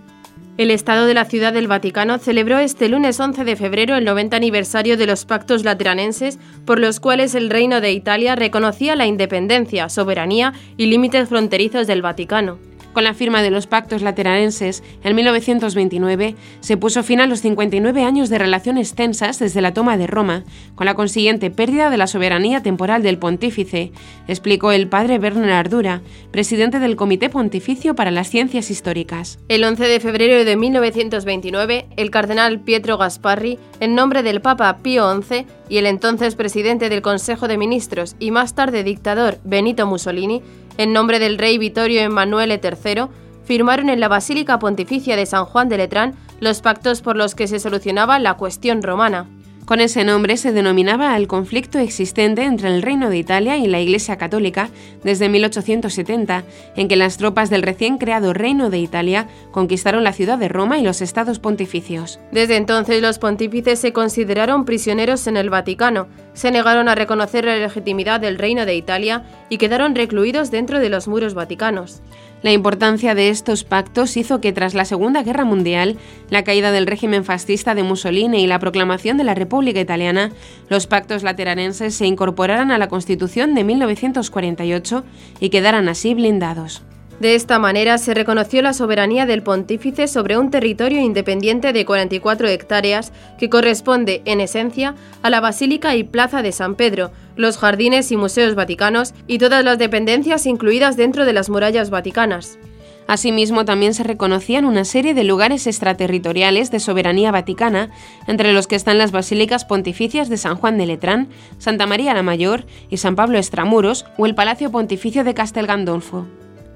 El 0.57 0.71
Estado 0.71 1.05
de 1.05 1.13
la 1.13 1.25
Ciudad 1.25 1.51
del 1.51 1.67
Vaticano 1.67 2.17
celebró 2.17 2.59
este 2.59 2.87
lunes 2.87 3.19
11 3.19 3.43
de 3.43 3.57
febrero 3.57 3.97
el 3.97 4.05
90 4.05 4.37
aniversario 4.37 4.95
de 4.95 5.05
los 5.05 5.25
pactos 5.25 5.65
lateranenses 5.65 6.39
por 6.65 6.79
los 6.79 7.01
cuales 7.01 7.35
el 7.35 7.49
Reino 7.49 7.81
de 7.81 7.91
Italia 7.91 8.37
reconocía 8.37 8.95
la 8.95 9.05
independencia, 9.05 9.89
soberanía 9.89 10.53
y 10.77 10.85
límites 10.85 11.27
fronterizos 11.27 11.85
del 11.85 12.01
Vaticano. 12.01 12.57
Con 12.93 13.03
la 13.03 13.15
firma 13.15 13.41
de 13.41 13.49
los 13.49 13.65
pactos 13.65 14.03
lateranenses 14.03 14.83
en 15.03 15.15
1929 15.15 16.35
se 16.59 16.77
puso 16.77 17.01
fin 17.01 17.21
a 17.21 17.27
los 17.27 17.41
59 17.41 18.03
años 18.03 18.29
de 18.29 18.37
relaciones 18.37 18.93
tensas 18.93 19.39
desde 19.39 19.61
la 19.61 19.73
toma 19.73 19.97
de 19.97 20.05
Roma, 20.05 20.43
con 20.75 20.85
la 20.85 20.93
consiguiente 20.93 21.49
pérdida 21.49 21.89
de 21.89 21.97
la 21.97 22.05
soberanía 22.05 22.61
temporal 22.61 23.01
del 23.01 23.17
pontífice, 23.17 23.91
explicó 24.27 24.71
el 24.71 24.87
padre 24.87 25.17
Werner 25.17 25.51
Ardura, 25.51 26.01
presidente 26.31 26.77
del 26.77 26.95
Comité 26.95 27.29
Pontificio 27.29 27.95
para 27.95 28.11
las 28.11 28.29
Ciencias 28.29 28.69
Históricas. 28.69 29.39
El 29.47 29.63
11 29.63 29.85
de 29.85 29.99
febrero 29.99 30.45
de 30.45 30.55
1929, 30.55 31.87
el 31.97 32.11
cardenal 32.11 32.59
Pietro 32.59 32.99
Gasparri, 32.99 33.57
en 33.79 33.95
nombre 33.95 34.21
del 34.21 34.41
Papa 34.41 34.77
Pío 34.83 35.19
XI 35.19 35.47
y 35.67 35.77
el 35.77 35.87
entonces 35.87 36.35
presidente 36.35 36.89
del 36.89 37.01
Consejo 37.01 37.47
de 37.47 37.57
Ministros 37.57 38.15
y 38.19 38.29
más 38.29 38.53
tarde 38.53 38.83
dictador 38.83 39.39
Benito 39.43 39.87
Mussolini, 39.87 40.43
en 40.77 40.93
nombre 40.93 41.19
del 41.19 41.37
rey 41.37 41.57
Vittorio 41.57 42.01
Emanuele 42.01 42.59
III, 42.61 43.05
firmaron 43.43 43.89
en 43.89 43.99
la 43.99 44.07
Basílica 44.07 44.59
Pontificia 44.59 45.15
de 45.15 45.25
San 45.25 45.45
Juan 45.45 45.69
de 45.69 45.77
Letrán 45.77 46.15
los 46.39 46.61
pactos 46.61 47.01
por 47.01 47.15
los 47.15 47.35
que 47.35 47.47
se 47.47 47.59
solucionaba 47.59 48.19
la 48.19 48.35
cuestión 48.35 48.81
romana. 48.81 49.27
Con 49.65 49.79
ese 49.79 50.03
nombre 50.03 50.35
se 50.35 50.51
denominaba 50.51 51.13
al 51.13 51.27
conflicto 51.27 51.79
existente 51.79 52.43
entre 52.43 52.67
el 52.67 52.81
Reino 52.81 53.09
de 53.09 53.17
Italia 53.17 53.55
y 53.57 53.67
la 53.67 53.79
Iglesia 53.79 54.17
Católica 54.17 54.69
desde 55.03 55.29
1870, 55.29 56.43
en 56.75 56.87
que 56.89 56.97
las 56.97 57.15
tropas 57.15 57.49
del 57.49 57.61
recién 57.61 57.97
creado 57.97 58.33
Reino 58.33 58.69
de 58.69 58.79
Italia 58.79 59.27
conquistaron 59.51 60.03
la 60.03 60.11
ciudad 60.11 60.37
de 60.37 60.49
Roma 60.49 60.79
y 60.79 60.83
los 60.83 61.01
estados 61.01 61.39
pontificios. 61.39 62.19
Desde 62.33 62.57
entonces 62.57 63.01
los 63.01 63.19
pontífices 63.19 63.79
se 63.79 63.93
consideraron 63.93 64.65
prisioneros 64.65 65.27
en 65.27 65.37
el 65.37 65.49
Vaticano, 65.49 66.07
se 66.33 66.51
negaron 66.51 66.89
a 66.89 66.95
reconocer 66.95 67.45
la 67.45 67.55
legitimidad 67.55 68.19
del 68.19 68.37
Reino 68.37 68.65
de 68.65 68.75
Italia 68.75 69.23
y 69.47 69.59
quedaron 69.59 69.95
recluidos 69.95 70.51
dentro 70.51 70.79
de 70.79 70.89
los 70.89 71.07
muros 71.07 71.35
vaticanos. 71.35 72.01
La 72.43 72.51
importancia 72.51 73.15
de 73.15 73.29
estos 73.29 73.63
pactos 73.63 74.17
hizo 74.17 74.41
que 74.41 74.51
tras 74.51 74.73
la 74.73 74.83
Segunda 74.83 75.23
Guerra 75.23 75.45
Mundial, 75.45 75.97
la 76.29 76.43
caída 76.43 76.73
del 76.73 76.87
régimen 76.87 77.23
fascista 77.23 77.73
de 77.73 77.83
Mussolini 77.83 78.43
y 78.43 78.47
la 78.47 78.59
proclamación 78.59 79.15
de 79.15 79.23
la 79.23 79.33
República 79.33 79.79
Italiana, 79.79 80.29
los 80.67 80.85
pactos 80.85 81.23
lateranenses 81.23 81.95
se 81.95 82.05
incorporaran 82.05 82.69
a 82.71 82.77
la 82.77 82.89
Constitución 82.89 83.55
de 83.55 83.63
1948 83.63 85.05
y 85.39 85.49
quedaran 85.51 85.87
así 85.87 86.13
blindados. 86.13 86.83
De 87.23 87.35
esta 87.35 87.57
manera 87.57 87.97
se 87.99 88.13
reconoció 88.13 88.61
la 88.61 88.73
soberanía 88.73 89.25
del 89.25 89.43
pontífice 89.43 90.09
sobre 90.09 90.37
un 90.37 90.51
territorio 90.51 90.99
independiente 90.99 91.71
de 91.71 91.85
44 91.85 92.49
hectáreas 92.49 93.13
que 93.37 93.49
corresponde, 93.49 94.21
en 94.25 94.41
esencia, 94.41 94.95
a 95.21 95.29
la 95.29 95.39
Basílica 95.39 95.95
y 95.95 96.03
Plaza 96.03 96.41
de 96.41 96.51
San 96.51 96.75
Pedro, 96.75 97.11
los 97.37 97.57
jardines 97.57 98.11
y 98.11 98.17
museos 98.17 98.55
vaticanos 98.55 99.13
y 99.25 99.37
todas 99.37 99.63
las 99.63 99.77
dependencias 99.77 100.45
incluidas 100.45 100.97
dentro 100.97 101.23
de 101.23 101.31
las 101.31 101.49
murallas 101.49 101.89
vaticanas. 101.89 102.59
Asimismo, 103.07 103.63
también 103.63 103.93
se 103.93 104.03
reconocían 104.03 104.65
una 104.65 104.83
serie 104.83 105.13
de 105.13 105.23
lugares 105.23 105.65
extraterritoriales 105.65 106.71
de 106.71 106.81
soberanía 106.81 107.31
vaticana, 107.31 107.89
entre 108.27 108.51
los 108.51 108.67
que 108.67 108.75
están 108.75 108.97
las 108.97 109.13
basílicas 109.13 109.63
pontificias 109.63 110.27
de 110.27 110.35
San 110.35 110.57
Juan 110.57 110.77
de 110.77 110.87
Letrán, 110.87 111.29
Santa 111.57 111.87
María 111.87 112.13
la 112.13 112.21
Mayor 112.21 112.65
y 112.89 112.97
San 112.97 113.15
Pablo 113.15 113.37
Extramuros 113.37 114.05
o 114.17 114.25
el 114.25 114.35
Palacio 114.35 114.71
Pontificio 114.71 115.23
de 115.23 115.33
Castel 115.33 115.67
Gandolfo. 115.67 116.27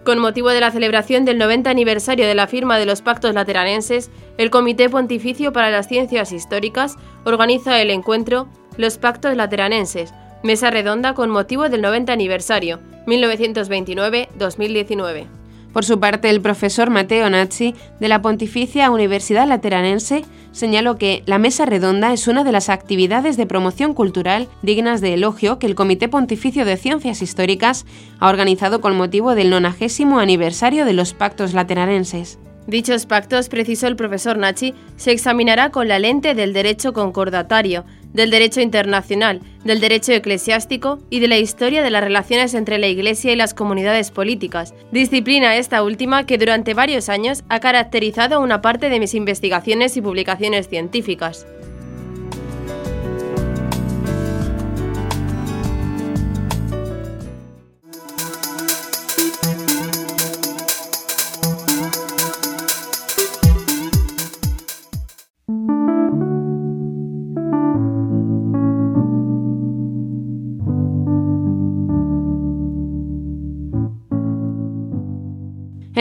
Con 0.07 0.19
motivo 0.19 0.49
de 0.51 0.61
la 0.61 0.71
celebración 0.71 1.25
del 1.25 1.37
90 1.37 1.69
aniversario 1.69 2.25
de 2.25 2.33
la 2.33 2.47
firma 2.47 2.79
de 2.79 2.85
los 2.85 3.01
pactos 3.01 3.33
lateranenses, 3.33 4.09
el 4.37 4.49
Comité 4.49 4.89
Pontificio 4.89 5.51
para 5.51 5.69
las 5.69 5.89
Ciencias 5.89 6.31
Históricas 6.31 6.95
organiza 7.25 7.81
el 7.81 7.89
encuentro 7.89 8.47
Los 8.77 8.97
Pactos 8.97 9.35
Lateranenses, 9.35 10.13
mesa 10.43 10.71
redonda 10.71 11.13
con 11.13 11.29
motivo 11.29 11.67
del 11.67 11.81
90 11.81 12.13
aniversario, 12.13 12.79
1929-2019. 13.05 15.36
Por 15.73 15.85
su 15.85 15.99
parte, 15.99 16.29
el 16.29 16.41
profesor 16.41 16.89
Mateo 16.89 17.29
Nazzi, 17.29 17.75
de 17.99 18.07
la 18.07 18.21
Pontificia 18.21 18.89
Universidad 18.89 19.47
Lateranense, 19.47 20.25
señaló 20.51 20.97
que 20.97 21.23
la 21.25 21.37
Mesa 21.37 21.65
Redonda 21.65 22.13
es 22.13 22.27
una 22.27 22.43
de 22.43 22.51
las 22.51 22.69
actividades 22.69 23.37
de 23.37 23.45
promoción 23.45 23.93
cultural 23.93 24.47
dignas 24.63 25.01
de 25.01 25.13
elogio 25.13 25.59
que 25.59 25.67
el 25.67 25.75
Comité 25.75 26.07
Pontificio 26.07 26.65
de 26.65 26.77
Ciencias 26.77 27.21
Históricas 27.21 27.85
ha 28.19 28.29
organizado 28.29 28.81
con 28.81 28.97
motivo 28.97 29.35
del 29.35 29.49
90 29.49 30.19
aniversario 30.19 30.85
de 30.85 30.93
los 30.93 31.13
Pactos 31.13 31.53
Lateranenses. 31.53 32.39
Dichos 32.67 33.05
pactos, 33.05 33.47
precisó 33.47 33.87
el 33.87 33.95
profesor 33.95 34.37
Nachi, 34.37 34.73
se 34.97 35.11
examinará 35.11 35.71
con 35.71 35.87
la 35.87 35.99
lente 35.99 36.35
del 36.35 36.51
derecho 36.51 36.91
concordatario, 36.91 37.85
del 38.13 38.31
derecho 38.31 38.61
internacional, 38.61 39.41
del 39.63 39.79
derecho 39.79 40.13
eclesiástico 40.13 40.99
y 41.09 41.19
de 41.19 41.27
la 41.27 41.37
historia 41.37 41.83
de 41.83 41.89
las 41.89 42.03
relaciones 42.03 42.53
entre 42.53 42.77
la 42.77 42.87
Iglesia 42.87 43.31
y 43.31 43.35
las 43.35 43.53
comunidades 43.53 44.11
políticas, 44.11 44.73
disciplina 44.91 45.55
esta 45.55 45.83
última 45.83 46.25
que 46.25 46.37
durante 46.37 46.73
varios 46.73 47.09
años 47.09 47.43
ha 47.49 47.59
caracterizado 47.59 48.41
una 48.41 48.61
parte 48.61 48.89
de 48.89 48.99
mis 48.99 49.13
investigaciones 49.13 49.97
y 49.97 50.01
publicaciones 50.01 50.67
científicas. 50.67 51.45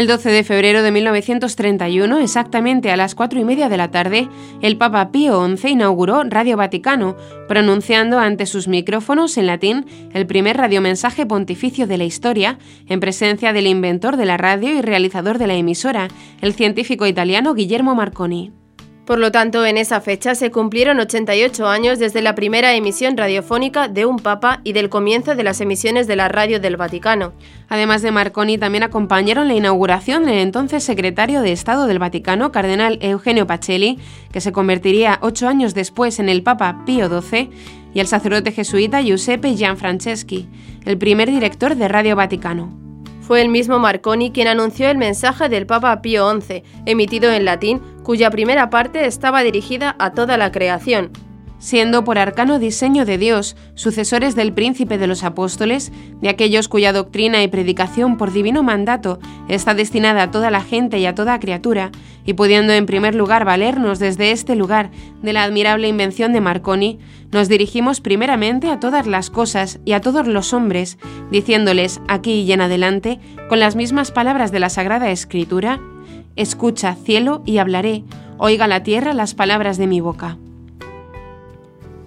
El 0.07 0.13
12 0.13 0.31
de 0.31 0.45
febrero 0.45 0.85
de 0.85 0.93
1931, 0.93 2.19
exactamente 2.19 2.93
a 2.93 2.97
las 2.97 3.17
cuatro 3.17 3.41
y 3.41 3.45
media 3.45 3.69
de 3.69 3.77
la 3.77 3.91
tarde, 3.91 4.29
el 4.63 4.77
Papa 4.77 5.11
Pío 5.11 5.45
XI 5.57 5.71
inauguró 5.71 6.23
Radio 6.23 6.57
Vaticano, 6.57 7.17
pronunciando 7.49 8.21
ante 8.21 8.47
sus 8.47 8.69
micrófonos 8.69 9.37
en 9.37 9.47
latín 9.47 9.85
el 10.15 10.25
primer 10.29 10.59
radiomensaje 10.59 11.27
pontificio 11.27 11.89
de 11.89 11.99
la 11.99 12.05
historia, 12.05 12.61
en 12.87 13.01
presencia 13.01 13.53
del 13.53 13.67
inventor 13.67 14.17
de 14.17 14.27
la 14.27 14.37
radio 14.37 14.71
y 14.71 14.81
realizador 14.81 15.39
de 15.39 15.49
la 15.49 15.55
emisora, 15.55 16.07
el 16.41 16.55
científico 16.55 17.05
italiano 17.09 17.53
Guillermo 17.55 17.97
Marconi. 17.97 18.53
Por 19.07 19.21
lo 19.21 19.31
tanto, 19.31 19.65
en 19.65 19.79
esa 19.79 20.01
fecha 20.01 20.35
se 20.35 20.51
cumplieron 20.51 20.99
88 20.99 21.69
años 21.69 22.01
desde 22.01 22.23
la 22.23 22.35
primera 22.35 22.75
emisión 22.75 23.17
radiofónica 23.17 23.87
de 23.87 24.05
un 24.05 24.19
papa 24.19 24.61
y 24.65 24.73
del 24.73 24.89
comienzo 24.89 25.37
de 25.37 25.45
las 25.45 25.61
emisiones 25.61 26.09
de 26.09 26.17
la 26.17 26.27
radio 26.27 26.59
del 26.59 26.77
Vaticano. 26.77 27.33
Además 27.69 28.03
de 28.03 28.11
Marconi, 28.11 28.59
también 28.59 28.83
acompañaron 28.83 29.47
la 29.47 29.55
inauguración 29.55 30.25
del 30.25 30.39
entonces 30.39 30.83
secretario 30.83 31.43
de 31.43 31.53
Estado 31.53 31.87
del 31.87 32.01
Vaticano, 32.01 32.51
cardenal 32.51 32.99
Eugenio 33.01 33.47
Pacelli, 33.47 34.01
que 34.33 34.41
se 34.41 34.51
convertiría 34.51 35.21
ocho 35.23 35.47
años 35.47 35.73
después 35.73 36.19
en 36.19 36.29
el 36.29 36.43
Papa 36.43 36.83
Pío 36.85 37.09
XII, 37.09 37.49
y 37.95 38.01
el 38.01 38.09
sacerdote 38.09 38.51
jesuita 38.51 39.01
Giuseppe 39.03 39.55
Gianfranceschi, 39.55 40.49
el 40.85 40.99
primer 40.99 41.31
director 41.31 41.77
de 41.77 41.87
Radio 41.87 42.17
Vaticano. 42.17 42.87
Fue 43.27 43.43
el 43.43 43.49
mismo 43.49 43.81
Marconi 43.81 44.31
quien 44.31 44.47
anunció 44.47 44.89
el 44.89 44.99
mensaje 44.99 45.49
del 45.49 45.67
Papa 45.67 46.01
Pío 46.01 46.31
XI, 46.41 46.63
emitido 46.87 47.33
en 47.33 47.45
latín, 47.45 47.81
cuya 48.07 48.31
primera 48.31 48.71
parte 48.71 49.05
estaba 49.07 49.43
dirigida 49.43 49.97
a 49.99 50.13
toda 50.13 50.39
la 50.39 50.53
creación, 50.53 51.11
siendo 51.59 52.05
por 52.05 52.19
arcano 52.19 52.61
diseño 52.61 53.05
de 53.05 53.19
Dios, 53.19 53.57
sucesores 53.75 54.37
del 54.37 54.53
príncipe 54.53 54.97
de 54.97 55.09
los 55.09 55.25
apóstoles, 55.25 55.91
de 56.21 56.29
aquellos 56.29 56.69
cuya 56.69 56.93
doctrina 56.93 57.43
y 57.43 57.49
predicación 57.49 58.17
por 58.17 58.33
divino 58.33 58.63
mandato 58.63 59.19
está 59.49 59.75
destinada 59.75 60.23
a 60.23 60.31
toda 60.31 60.53
la 60.53 60.61
gente 60.61 61.01
y 61.01 61.07
a 61.07 61.17
toda 61.17 61.41
criatura, 61.41 61.91
y 62.25 62.35
pudiendo 62.35 62.75
en 62.75 62.87
primer 62.87 63.17
lugar 63.17 63.45
valernos 63.45 63.99
desde 63.99 64.31
este 64.31 64.55
lugar 64.55 64.93
de 65.21 65.33
la 65.33 65.43
admirable 65.43 65.89
invención 65.89 66.33
de 66.33 66.41
Marconi, 66.41 67.01
nos 67.33 67.49
dirigimos 67.49 68.01
primeramente 68.01 68.71
a 68.71 68.79
todas 68.79 69.09
las 69.09 69.31
cosas 69.31 69.81
y 69.85 69.95
a 69.95 70.01
todos 70.01 70.29
los 70.29 70.53
hombres, 70.53 70.97
diciéndoles 71.33 72.01
aquí 72.07 72.43
y 72.43 72.53
en 72.53 72.61
adelante, 72.61 73.19
con 73.49 73.59
las 73.59 73.75
mismas 73.75 74.13
palabras 74.13 74.53
de 74.53 74.61
la 74.61 74.69
Sagrada 74.69 75.11
Escritura, 75.11 75.81
Escucha, 76.37 76.95
cielo, 76.95 77.43
y 77.47 77.59
hablaré, 77.59 78.05
oiga 78.37 78.67
la 78.67 78.83
tierra 78.83 79.15
las 79.15 79.35
palabras 79.35 79.79
de 79.79 79.87
mi 79.87 80.01
boca. 80.01 80.37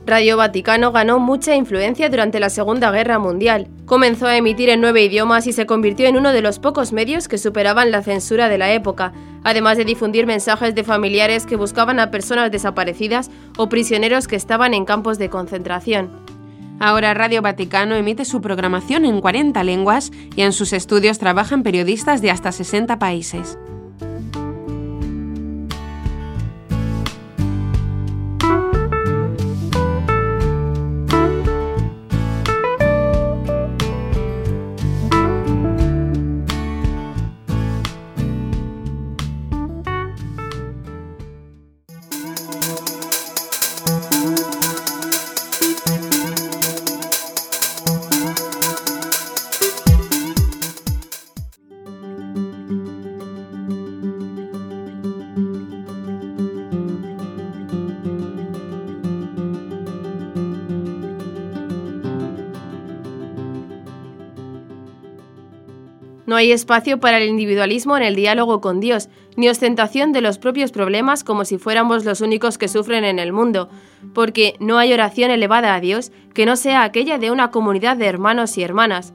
Radio 0.05 0.37
Vaticano 0.37 0.91
ganó 0.91 1.19
mucha 1.19 1.55
influencia 1.55 2.09
durante 2.09 2.39
la 2.39 2.49
Segunda 2.49 2.89
Guerra 2.89 3.19
Mundial. 3.19 3.67
Comenzó 3.85 4.25
a 4.25 4.37
emitir 4.37 4.69
en 4.69 4.81
nueve 4.81 5.03
idiomas 5.03 5.45
y 5.45 5.53
se 5.53 5.67
convirtió 5.67 6.07
en 6.07 6.17
uno 6.17 6.31
de 6.31 6.41
los 6.41 6.57
pocos 6.57 6.93
medios 6.93 7.27
que 7.27 7.37
superaban 7.37 7.91
la 7.91 8.01
censura 8.01 8.49
de 8.49 8.57
la 8.57 8.71
época, 8.71 9.13
además 9.43 9.77
de 9.77 9.85
difundir 9.85 10.25
mensajes 10.25 10.73
de 10.73 10.83
familiares 10.83 11.45
que 11.45 11.55
buscaban 11.55 11.99
a 11.99 12.09
personas 12.09 12.51
desaparecidas 12.51 13.29
o 13.55 13.69
prisioneros 13.69 14.27
que 14.27 14.35
estaban 14.35 14.73
en 14.73 14.85
campos 14.85 15.19
de 15.19 15.29
concentración. 15.29 16.09
Ahora 16.79 17.13
Radio 17.13 17.41
Vaticano 17.41 17.93
emite 17.93 18.25
su 18.25 18.41
programación 18.41 19.05
en 19.05 19.21
40 19.21 19.63
lenguas 19.63 20.11
y 20.35 20.41
en 20.41 20.53
sus 20.53 20.73
estudios 20.73 21.19
trabajan 21.19 21.61
periodistas 21.61 22.21
de 22.21 22.31
hasta 22.31 22.51
60 22.51 22.97
países. 22.97 23.59
Hay 66.39 66.51
espacio 66.51 66.99
para 66.99 67.17
el 67.17 67.29
individualismo 67.29 67.95
en 67.95 68.03
el 68.03 68.15
diálogo 68.15 68.61
con 68.61 68.79
Dios, 68.79 69.09
ni 69.35 69.49
ostentación 69.49 70.11
de 70.11 70.21
los 70.21 70.37
propios 70.37 70.71
problemas 70.71 71.23
como 71.23 71.45
si 71.45 71.57
fuéramos 71.57 72.05
los 72.05 72.21
únicos 72.21 72.57
que 72.57 72.67
sufren 72.67 73.03
en 73.03 73.19
el 73.19 73.31
mundo, 73.31 73.69
porque 74.13 74.55
no 74.59 74.77
hay 74.77 74.93
oración 74.93 75.31
elevada 75.31 75.75
a 75.75 75.79
Dios 75.79 76.11
que 76.33 76.45
no 76.45 76.55
sea 76.55 76.83
aquella 76.83 77.17
de 77.17 77.31
una 77.31 77.51
comunidad 77.51 77.97
de 77.97 78.07
hermanos 78.07 78.57
y 78.57 78.63
hermanas. 78.63 79.13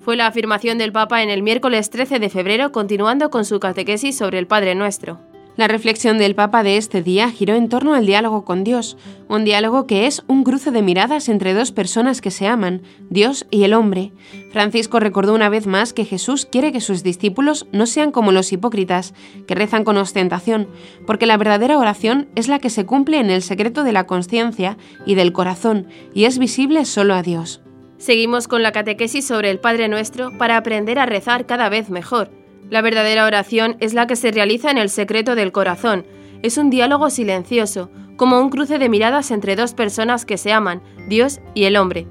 Fue 0.00 0.16
la 0.16 0.26
afirmación 0.26 0.78
del 0.78 0.92
Papa 0.92 1.22
en 1.22 1.30
el 1.30 1.42
miércoles 1.42 1.90
13 1.90 2.18
de 2.18 2.28
febrero, 2.28 2.72
continuando 2.72 3.30
con 3.30 3.44
su 3.44 3.60
catequesis 3.60 4.16
sobre 4.16 4.38
el 4.38 4.46
Padre 4.46 4.74
Nuestro. 4.74 5.31
La 5.54 5.68
reflexión 5.68 6.16
del 6.16 6.34
Papa 6.34 6.62
de 6.62 6.78
este 6.78 7.02
día 7.02 7.30
giró 7.30 7.54
en 7.54 7.68
torno 7.68 7.92
al 7.92 8.06
diálogo 8.06 8.46
con 8.46 8.64
Dios, 8.64 8.96
un 9.28 9.44
diálogo 9.44 9.86
que 9.86 10.06
es 10.06 10.24
un 10.26 10.44
cruce 10.44 10.70
de 10.70 10.80
miradas 10.80 11.28
entre 11.28 11.52
dos 11.52 11.72
personas 11.72 12.22
que 12.22 12.30
se 12.30 12.46
aman, 12.46 12.80
Dios 13.10 13.46
y 13.50 13.64
el 13.64 13.74
hombre. 13.74 14.12
Francisco 14.50 14.98
recordó 14.98 15.34
una 15.34 15.50
vez 15.50 15.66
más 15.66 15.92
que 15.92 16.06
Jesús 16.06 16.46
quiere 16.46 16.72
que 16.72 16.80
sus 16.80 17.02
discípulos 17.02 17.66
no 17.70 17.84
sean 17.84 18.12
como 18.12 18.32
los 18.32 18.50
hipócritas, 18.50 19.12
que 19.46 19.54
rezan 19.54 19.84
con 19.84 19.98
ostentación, 19.98 20.68
porque 21.06 21.26
la 21.26 21.36
verdadera 21.36 21.78
oración 21.78 22.28
es 22.34 22.48
la 22.48 22.58
que 22.58 22.70
se 22.70 22.86
cumple 22.86 23.18
en 23.18 23.28
el 23.28 23.42
secreto 23.42 23.84
de 23.84 23.92
la 23.92 24.06
conciencia 24.06 24.78
y 25.04 25.16
del 25.16 25.34
corazón, 25.34 25.86
y 26.14 26.24
es 26.24 26.38
visible 26.38 26.86
solo 26.86 27.12
a 27.12 27.22
Dios. 27.22 27.60
Seguimos 27.98 28.48
con 28.48 28.62
la 28.62 28.72
catequesis 28.72 29.26
sobre 29.26 29.50
el 29.50 29.60
Padre 29.60 29.88
Nuestro 29.88 30.36
para 30.38 30.56
aprender 30.56 30.98
a 30.98 31.04
rezar 31.04 31.44
cada 31.44 31.68
vez 31.68 31.90
mejor. 31.90 32.41
La 32.72 32.80
verdadera 32.80 33.26
oración 33.26 33.76
es 33.80 33.92
la 33.92 34.06
que 34.06 34.16
se 34.16 34.30
realiza 34.30 34.70
en 34.70 34.78
el 34.78 34.88
secreto 34.88 35.34
del 35.34 35.52
corazón. 35.52 36.06
Es 36.40 36.56
un 36.56 36.70
diálogo 36.70 37.10
silencioso, 37.10 37.90
como 38.16 38.40
un 38.40 38.48
cruce 38.48 38.78
de 38.78 38.88
miradas 38.88 39.30
entre 39.30 39.56
dos 39.56 39.74
personas 39.74 40.24
que 40.24 40.38
se 40.38 40.54
aman, 40.54 40.80
Dios 41.06 41.40
y 41.52 41.64
el 41.64 41.76
hombre. 41.76 42.06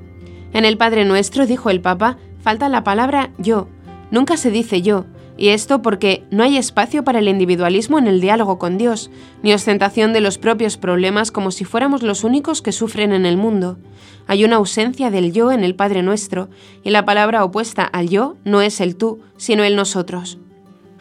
En 0.53 0.63
el 0.63 0.77
Padre 0.77 1.03
Nuestro, 1.03 1.47
dijo 1.47 1.71
el 1.71 1.81
Papa, 1.81 2.19
falta 2.43 2.69
la 2.69 2.83
palabra 2.83 3.31
yo. 3.39 3.69
Nunca 4.11 4.37
se 4.37 4.51
dice 4.51 4.83
yo, 4.83 5.05
y 5.35 5.47
esto 5.47 5.81
porque 5.81 6.25
no 6.29 6.43
hay 6.43 6.57
espacio 6.57 7.03
para 7.03 7.17
el 7.17 7.27
individualismo 7.27 7.97
en 7.97 8.05
el 8.05 8.21
diálogo 8.21 8.59
con 8.59 8.77
Dios, 8.77 9.09
ni 9.41 9.53
ostentación 9.53 10.13
de 10.13 10.21
los 10.21 10.37
propios 10.37 10.77
problemas 10.77 11.31
como 11.31 11.49
si 11.49 11.65
fuéramos 11.65 12.03
los 12.03 12.23
únicos 12.23 12.61
que 12.61 12.71
sufren 12.71 13.13
en 13.13 13.25
el 13.25 13.35
mundo. 13.35 13.79
Hay 14.27 14.45
una 14.45 14.57
ausencia 14.57 15.09
del 15.09 15.33
yo 15.33 15.51
en 15.51 15.63
el 15.63 15.73
Padre 15.73 16.03
Nuestro, 16.03 16.49
y 16.83 16.91
la 16.91 17.03
palabra 17.03 17.43
opuesta 17.43 17.83
al 17.83 18.09
yo 18.09 18.35
no 18.45 18.61
es 18.61 18.79
el 18.79 18.95
tú, 18.95 19.21
sino 19.37 19.63
el 19.63 19.75
nosotros. 19.75 20.37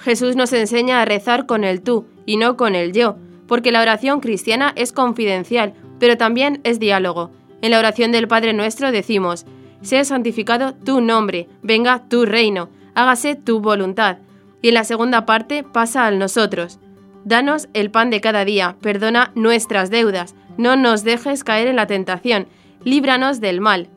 Jesús 0.03 0.37
nos 0.37 0.53
enseña 0.53 1.01
a 1.01 1.05
rezar 1.05 1.47
con 1.47 1.65
el 1.65 1.83
tú 1.83 2.07
y 2.27 2.37
no 2.37 2.57
con 2.57 2.75
el 2.75 2.93
yo, 2.93 3.17
porque 3.47 3.73
la 3.73 3.83
oración 3.83 4.21
cristiana 4.21 4.73
es 4.77 4.93
confidencial, 4.93 5.75
pero 5.99 6.17
también 6.17 6.61
es 6.65 6.81
diálogo. 6.81 7.31
En 7.63 7.71
la 7.71 7.79
oración 7.79 8.11
del 8.11 8.29
Padre 8.29 8.53
Nuestro 8.53 8.93
decimos, 8.93 9.45
sea 9.83 10.05
santificado 10.05 10.75
tu 10.75 11.01
nombre, 11.01 11.49
venga 11.63 12.05
tu 12.09 12.25
reino, 12.25 12.71
hágase 12.95 13.35
tu 13.35 13.61
voluntad. 13.61 14.19
Y 14.63 14.69
en 14.69 14.75
la 14.75 14.85
segunda 14.85 15.27
parte 15.27 15.63
pasa 15.63 16.07
al 16.07 16.19
nosotros. 16.19 16.79
Danos 17.25 17.69
el 17.75 17.91
pan 17.91 18.11
de 18.11 18.21
cada 18.21 18.45
día, 18.45 18.77
perdona 18.81 19.33
nuestras 19.35 19.91
deudas, 19.91 20.35
no 20.57 20.77
nos 20.77 21.05
dejes 21.05 21.45
caer 21.45 21.69
en 21.69 21.77
la 21.77 21.87
tentación, 21.87 22.47
líbranos 22.85 23.41
del 23.41 23.61
mal. 23.61 23.89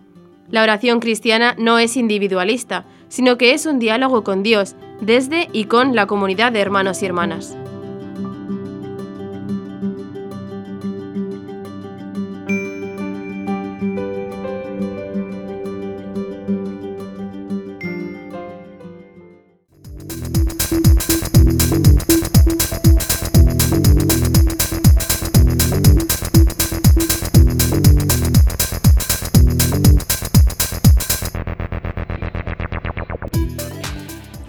La 0.49 0.63
oración 0.63 0.99
cristiana 0.99 1.55
no 1.57 1.79
es 1.79 1.95
individualista, 1.95 2.85
sino 3.13 3.37
que 3.37 3.53
es 3.53 3.67
un 3.67 3.77
diálogo 3.77 4.23
con 4.23 4.41
Dios, 4.41 4.75
desde 4.99 5.47
y 5.53 5.65
con 5.65 5.93
la 5.93 6.07
comunidad 6.07 6.51
de 6.51 6.61
hermanos 6.61 7.03
y 7.03 7.05
hermanas. 7.05 7.55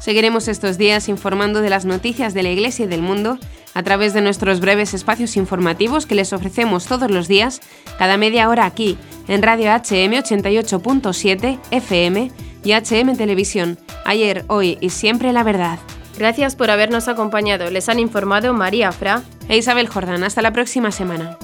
Seguiremos 0.00 0.48
estos 0.48 0.78
días 0.78 1.08
informando 1.08 1.60
de 1.60 1.70
las 1.70 1.84
noticias 1.84 2.34
de 2.34 2.42
la 2.42 2.50
Iglesia 2.50 2.84
y 2.84 2.88
del 2.88 3.02
mundo 3.02 3.38
a 3.74 3.82
través 3.82 4.14
de 4.14 4.20
nuestros 4.20 4.60
breves 4.60 4.94
espacios 4.94 5.36
informativos 5.36 6.06
que 6.06 6.14
les 6.14 6.32
ofrecemos 6.32 6.86
todos 6.86 7.10
los 7.10 7.28
días, 7.28 7.60
cada 7.98 8.16
media 8.16 8.48
hora 8.48 8.64
aquí, 8.64 8.96
en 9.28 9.42
Radio 9.42 9.70
HM 9.70 10.14
88.7 10.14 11.58
FM 11.70 12.32
y 12.64 12.72
HM 12.72 13.16
Televisión. 13.16 13.78
Ayer, 14.04 14.44
hoy 14.48 14.78
y 14.80 14.90
siempre 14.90 15.32
la 15.32 15.42
verdad. 15.42 15.78
Gracias 16.18 16.56
por 16.56 16.70
habernos 16.70 17.06
acompañado. 17.06 17.70
Les 17.70 17.88
han 17.88 18.00
informado 18.00 18.52
María 18.52 18.90
Fra 18.90 19.22
e 19.48 19.56
Isabel 19.56 19.88
Jordán. 19.88 20.24
Hasta 20.24 20.42
la 20.42 20.52
próxima 20.52 20.90
semana. 20.90 21.38